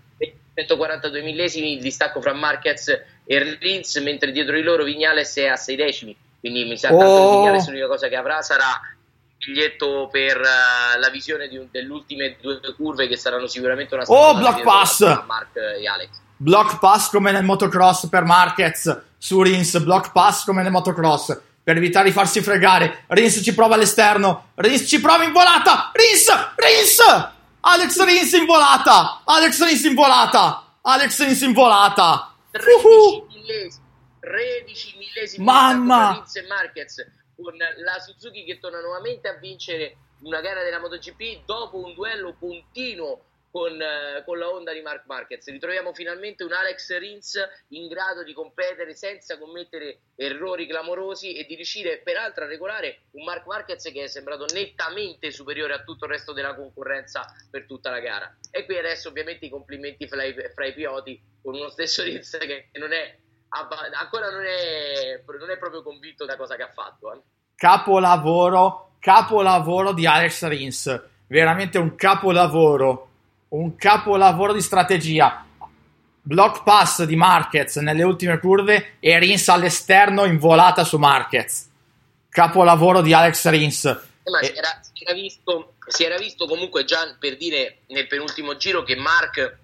[0.55, 2.89] 142 millesimi il distacco fra Marquez
[3.25, 6.15] e Rins, mentre dietro di loro Vignales è a 6 decimi.
[6.39, 7.31] Quindi mi sa tanto Oh.
[7.31, 8.65] che Vignales l'unica cosa che avrà sarà
[9.39, 14.05] il biglietto per eh, la visione un- delle ultime due curve che saranno sicuramente una
[14.07, 15.01] Oh, block pass!
[15.27, 16.11] Mark e Alex.
[16.37, 19.79] Block pass come nel motocross per Marquez su Rins.
[19.79, 21.41] Block pass come nel motocross.
[21.63, 23.05] Per evitare di farsi fregare.
[23.07, 24.49] Rins ci prova all'esterno.
[24.57, 25.93] Rins ci prova in volata.
[25.95, 26.27] Rins!
[26.57, 26.99] Rins!
[27.61, 29.23] Alex Rins in volata.
[29.25, 30.79] Alex Rins in volata.
[30.83, 32.35] Alex Rins in volata.
[32.51, 33.85] 13 millesimi,
[34.19, 36.13] 13 millesimi Mamma!
[36.15, 37.07] Rins e Marquez
[37.37, 42.35] con la Suzuki che torna nuovamente a vincere una gara della MotoGP dopo un duello
[42.39, 45.47] continuo con, eh, con la Honda di Mark Marquez.
[45.49, 47.39] Ritroviamo finalmente un Alex Rins
[47.69, 53.25] in grado di competere senza commettere errori clamorosi e di riuscire peraltro a regolare un
[53.25, 57.91] Mark Marquez che è sembrato nettamente superiore a tutto il resto della concorrenza per tutta
[57.91, 58.39] la gara.
[58.51, 62.39] E qui adesso ovviamente i complimenti fra i, fra i piloti con uno stesso Rins
[62.39, 63.19] che non è
[63.51, 67.13] ancora non è, non è proprio convinto da cosa che ha fatto.
[67.13, 67.21] eh.
[67.55, 68.97] Capolavoro.
[68.99, 71.03] Capolavoro di Alex Rins.
[71.27, 73.12] Veramente un capolavoro.
[73.53, 75.45] Un capolavoro di strategia.
[76.23, 81.69] Block pass di Marquez nelle ultime curve e Rins all'esterno in volata su Marquez.
[82.31, 83.85] Capolavoro di Alex Rins.
[83.85, 88.07] Eh, ma si, era, si era visto, si era visto comunque già per dire nel
[88.07, 89.59] penultimo giro che Mark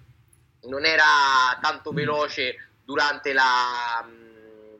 [0.65, 4.07] non era tanto veloce durante la,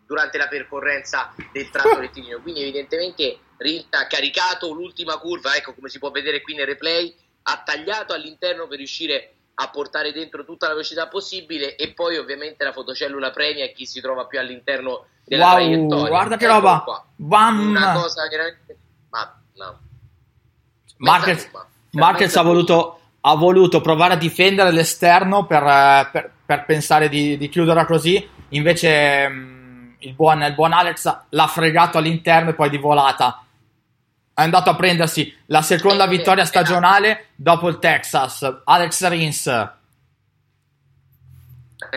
[0.06, 2.42] durante la percorrenza del tratto rettilineo.
[2.42, 5.56] Quindi, evidentemente, Rins ha caricato l'ultima curva.
[5.56, 7.12] Ecco come si può vedere qui nel replay.
[7.52, 11.76] Ha tagliato all'interno per riuscire a portare dentro tutta la velocità possibile.
[11.76, 16.08] E poi, ovviamente, la fotocellula premia chi si trova più all'interno della Wow, traiettoria.
[16.08, 16.82] guarda che Eccolo roba.
[16.86, 17.06] qua.
[17.16, 17.70] Bam.
[17.70, 18.78] Una cosa veramente.
[19.10, 19.80] Ma no.
[20.98, 21.68] Marquez, curva.
[21.92, 27.38] Marquez ha voluto, ha voluto provare a difendere l'esterno per, eh, per- per pensare di,
[27.38, 32.70] di chiuderla così, invece mh, il, buon, il buon Alex l'ha fregato all'interno e poi
[32.70, 33.44] di volata.
[34.40, 38.62] È andato a prendersi la seconda Eh, vittoria eh, stagionale dopo il Texas.
[38.64, 39.72] Alex Rins.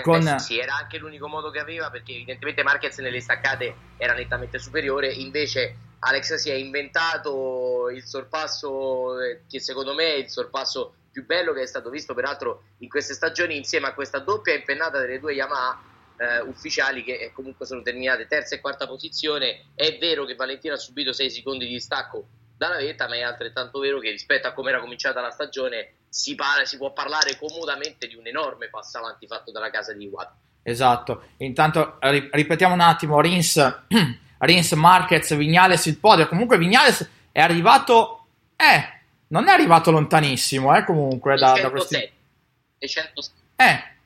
[0.02, 4.14] Con- Eh, sì, era anche l'unico modo che aveva perché evidentemente Marquez nelle staccate era
[4.14, 10.28] nettamente superiore, invece Alex si è inventato il sorpasso eh, che secondo me è il
[10.28, 14.54] sorpasso più bello che è stato visto peraltro in queste stagioni insieme a questa doppia
[14.54, 15.80] impennata delle due Yamaha
[16.16, 19.66] eh, ufficiali che eh, comunque sono terminate terza e quarta posizione.
[19.74, 23.80] È vero che Valentino ha subito 6 secondi di distacco dalla vetta, ma è altrettanto
[23.80, 28.06] vero che rispetto a come era cominciata la stagione si, parla- si può parlare comodamente
[28.06, 30.36] di un enorme passo avanti fatto dalla casa di Iwata.
[30.62, 31.24] Esatto.
[31.38, 33.84] Intanto ri- ripetiamo un attimo: Rins,
[34.38, 36.28] Rins, Marquez, Vignales il podio.
[36.28, 38.26] Comunque, Vignales è arrivato.
[38.56, 40.76] Eh, non è arrivato lontanissimo.
[40.76, 41.94] Eh, comunque, da, da questi.
[41.94, 42.12] 107
[42.78, 43.40] e 107.
[43.56, 43.96] Eh,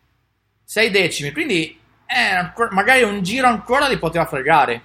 [0.65, 1.33] sei decimi.
[1.33, 4.83] Quindi, eh, ancora- magari un giro ancora li poteva fregare.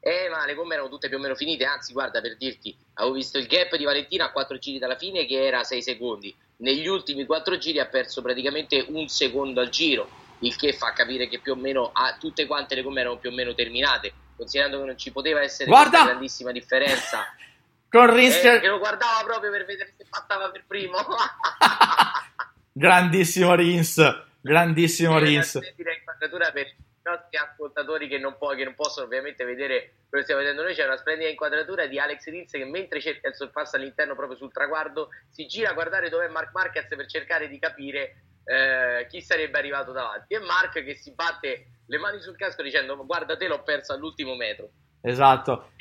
[0.00, 3.14] Eh, ma le gomme erano tutte più o meno finite, anzi, guarda per dirti, avevo
[3.14, 6.34] visto il gap di Valentina a 4 giri dalla fine che era 6 secondi.
[6.58, 10.06] Negli ultimi 4 giri ha perso praticamente un secondo al giro,
[10.40, 13.30] il che fa capire che più o meno ah, tutte quante le gomme erano più
[13.30, 15.88] o meno terminate, considerando che non ci poteva essere Guarda!
[15.90, 17.24] questa grandissima differenza.
[17.88, 20.98] Con Eh, che- che lo guardava proprio per vedere se passava per primo.
[22.72, 23.96] grandissimo Rins,
[24.44, 25.58] grandissimo Rins.
[25.58, 30.42] per i nostri ascoltatori che non, può- che non possono ovviamente vedere quello che stiamo
[30.42, 30.74] vedendo noi.
[30.74, 34.52] C'è una splendida inquadratura di Alex Rins che mentre cerca il sorpasso all'interno proprio sul
[34.52, 39.22] traguardo si gira a guardare dove è Mark Marquez per cercare di capire eh, chi
[39.22, 40.34] sarebbe arrivato davanti.
[40.34, 44.34] E Mark che si batte le mani sul casco dicendo guarda te l'ho perso all'ultimo
[44.34, 44.68] metro.
[45.00, 45.72] Esatto.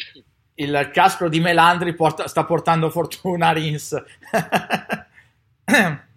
[0.56, 4.04] Il casco di Melandri porta- sta portando fortuna a Rins.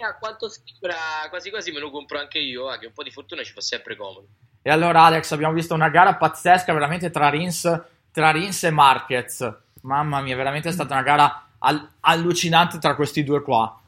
[0.00, 0.96] A quanto sembra
[1.28, 3.60] quasi quasi me lo compro anche io, ah, che un po' di fortuna ci fa
[3.60, 4.26] sempre comodo.
[4.62, 9.54] E allora, Alex, abbiamo visto una gara pazzesca veramente tra Rins, tra Rins e Marquez.
[9.82, 13.80] Mamma mia, veramente è stata una gara al- allucinante tra questi due qua.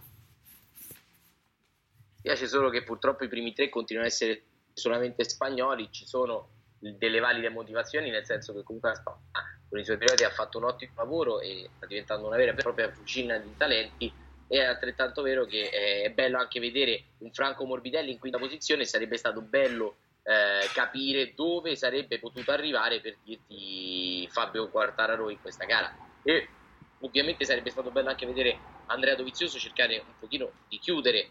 [2.21, 4.43] piace solo che purtroppo i primi tre continuano ad essere
[4.75, 6.49] solamente spagnoli, ci sono
[6.79, 10.59] delle valide motivazioni, nel senso che comunque la Spagna con i suoi piloti ha fatto
[10.59, 14.13] un ottimo lavoro e sta diventando una vera e propria fucina di talenti.
[14.49, 18.39] E è altrettanto vero che eh, è bello anche vedere un Franco Morbidelli in quinta
[18.39, 25.41] posizione, sarebbe stato bello eh, capire dove sarebbe potuto arrivare per dirti Fabio Quartararo in
[25.41, 25.95] questa gara.
[26.23, 26.49] E
[27.01, 31.31] ovviamente sarebbe stato bello anche vedere Andrea Dovizioso cercare un pochino di chiudere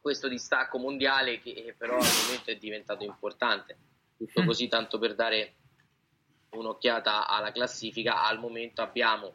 [0.00, 3.76] questo distacco mondiale che eh, però al momento è diventato importante.
[4.16, 5.54] Tutto così tanto per dare
[6.50, 9.34] un'occhiata alla classifica, al momento abbiamo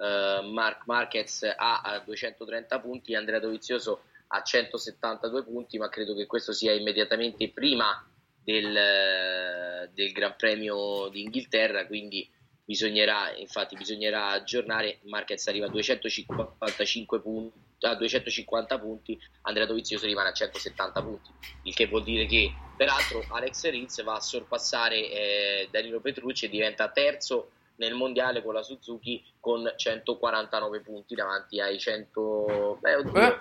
[0.00, 6.26] eh, Mark Marquez a, a 230 punti, Andrea Dovizioso a 172 punti, ma credo che
[6.26, 8.04] questo sia immediatamente prima
[8.42, 12.28] del, eh, del Gran Premio d'Inghilterra, quindi
[12.64, 20.28] bisognerà, infatti bisognerà aggiornare, Marquez arriva a 255 punti, a 250 punti, Andrea Dovizioso rimane
[20.28, 21.30] a 170 punti,
[21.64, 26.48] il che vuol dire che peraltro Alex Rins va a sorpassare eh, Danilo Petrucci e
[26.48, 27.50] diventa terzo
[27.80, 33.38] nel mondiale con la Suzuki con 149 punti davanti ai 100 beh, oddio, Eh,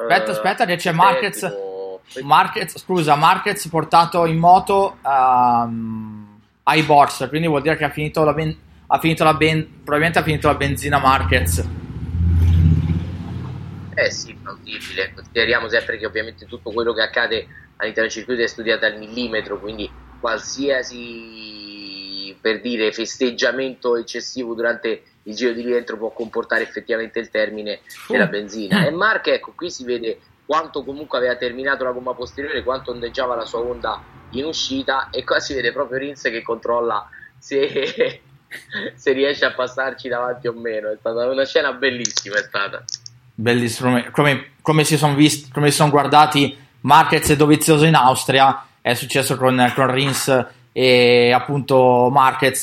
[0.00, 0.92] Aspetta, eh, aspetta, che c'è.
[0.92, 1.56] Marquez.
[2.22, 8.24] Marquez, scusa, Marquez portato in moto ehm, ai box, quindi vuol dire che ha finito
[8.24, 8.56] la, ben-
[8.86, 11.68] ha finito la ben- probabilmente ha finito la benzina Marquez.
[13.94, 15.12] Eh sì, plausibile.
[15.12, 17.46] Consideriamo sempre che ovviamente tutto quello che accade
[17.76, 19.90] all'interno del circuito è studiato al millimetro, quindi
[20.20, 21.57] qualsiasi
[22.40, 28.26] per dire festeggiamento eccessivo durante il giro di rientro può comportare effettivamente il termine della
[28.26, 28.86] benzina.
[28.86, 33.34] E Mark, ecco, qui si vede quanto comunque aveva terminato la gomma posteriore, quanto ondeggiava
[33.34, 37.08] la sua onda in uscita e qua si vede proprio Rins che controlla
[37.38, 38.22] se,
[38.94, 40.90] se riesce a passarci davanti o meno.
[40.90, 42.82] È stata una scena bellissima, è stata.
[43.34, 48.66] Bellissimo, come, come si sono visti, come si sono guardati Marquez e Dovizioso in Austria,
[48.80, 50.46] è successo con, con Rins
[50.80, 52.62] e appunto Marquez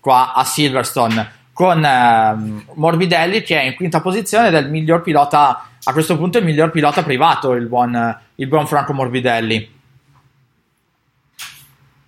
[0.00, 5.00] qua a Silverstone con ehm, Morbidelli che è in quinta posizione ed è il miglior
[5.00, 9.80] pilota a questo punto il miglior pilota privato il buon, il buon Franco Morbidelli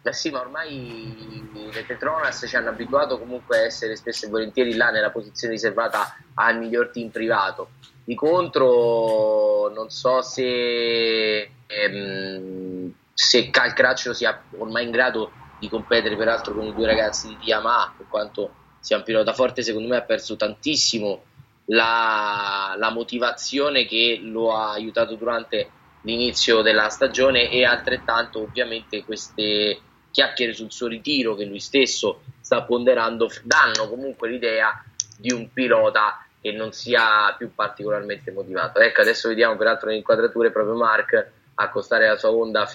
[0.03, 4.75] Beh sì, ma ormai le Petronas ci hanno abituato comunque a essere spesso e volentieri
[4.75, 7.71] là nella posizione riservata al miglior team privato.
[8.05, 16.55] Di contro, non so se, ehm, se Calcraccio sia ormai in grado di competere peraltro
[16.55, 20.03] con i due ragazzi di Yamaha, per quanto sia un pilota forte, secondo me ha
[20.03, 21.23] perso tantissimo
[21.67, 25.71] la, la motivazione che lo ha aiutato durante
[26.03, 29.81] l'inizio della stagione e altrettanto ovviamente queste
[30.11, 34.85] chiacchiere sul suo ritiro che lui stesso sta ponderando danno comunque l'idea
[35.17, 38.79] di un pilota che non sia più particolarmente motivato.
[38.81, 42.69] Ecco, adesso vediamo peraltro le inquadrature proprio Mark accostare la sua Honda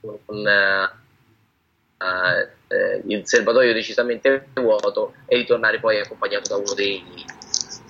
[0.00, 1.01] con uh,
[2.02, 7.02] uh, il serbatoio decisamente vuoto e ritornare poi accompagnato da uno dei,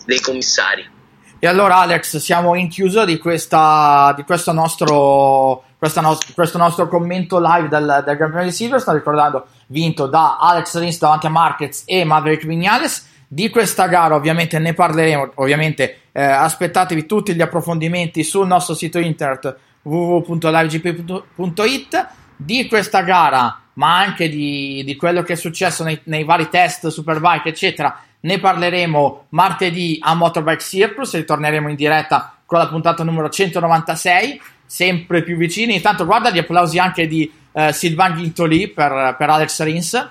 [0.04, 1.00] dei commissari.
[1.38, 7.40] E allora Alex, siamo in chiusura di, questa, di questo, nostro, no- questo nostro commento
[7.40, 11.82] live del, del Gran Premio di Silverstone, ricordando vinto da Alex Rins davanti a Marquez
[11.86, 13.10] e Maverick Vignales.
[13.26, 19.00] Di questa gara ovviamente ne parleremo, ovviamente eh, aspettatevi tutti gli approfondimenti sul nostro sito
[19.00, 26.24] internet www.livegp.it di questa gara, ma anche di, di quello che è successo nei, nei
[26.24, 32.68] vari test Superbike, eccetera ne parleremo martedì a Motorbike Circus, ritorneremo in diretta con la
[32.68, 35.74] puntata numero 196, sempre più vicini.
[35.74, 40.10] Intanto guarda gli applausi anche di eh, Sylvain Guintoli per, per Alex Rins.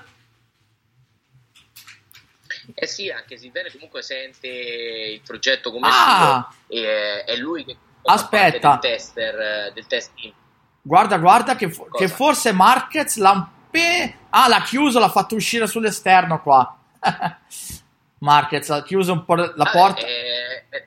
[2.74, 7.76] Eh sì, anche Silvene comunque sente il progetto come ah, suo e è lui che
[8.04, 8.70] aspetta.
[8.70, 10.32] del tester del test team.
[10.84, 13.50] Guarda, guarda che, che forse Marquez l'ha,
[14.30, 16.76] ah, l'ha chiuso, l'ha fatto uscire sull'esterno qua.
[18.18, 20.00] Marquez ha chiuso un po' la ah, porta.
[20.00, 20.86] È, è,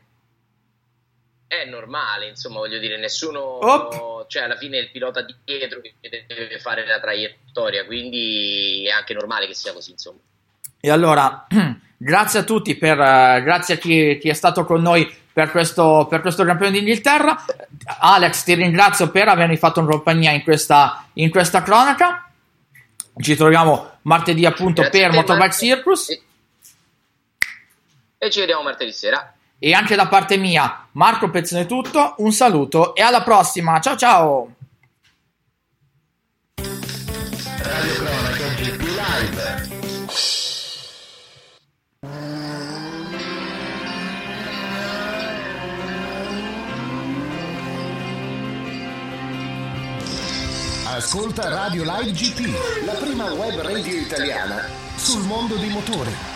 [1.47, 3.39] è, normale, insomma, voglio dire, nessuno.
[3.39, 4.25] Oh.
[4.27, 5.93] Cioè, alla fine è il pilota dietro che
[6.27, 10.19] deve fare la traiettoria, quindi è anche normale che sia così, insomma.
[10.81, 11.47] E allora,
[11.97, 16.07] grazie a tutti, per, uh, grazie a chi, chi, è stato con noi per questo,
[16.09, 17.43] per questo Premio d'Inghilterra.
[17.99, 22.29] Alex, ti ringrazio per avermi fatto in compagnia in questa, in questa cronaca.
[23.17, 26.09] Ci troviamo martedì appunto grazie per Motorbike Circus.
[26.09, 26.21] E
[28.25, 29.33] e ci vediamo martedì sera.
[29.57, 34.54] E anche da parte mia, Marco Pezzone tutto, un saluto e alla prossima, ciao ciao!
[51.05, 56.34] Ascolta Radio Live GP, la prima web radio italiana sul mondo dei motori.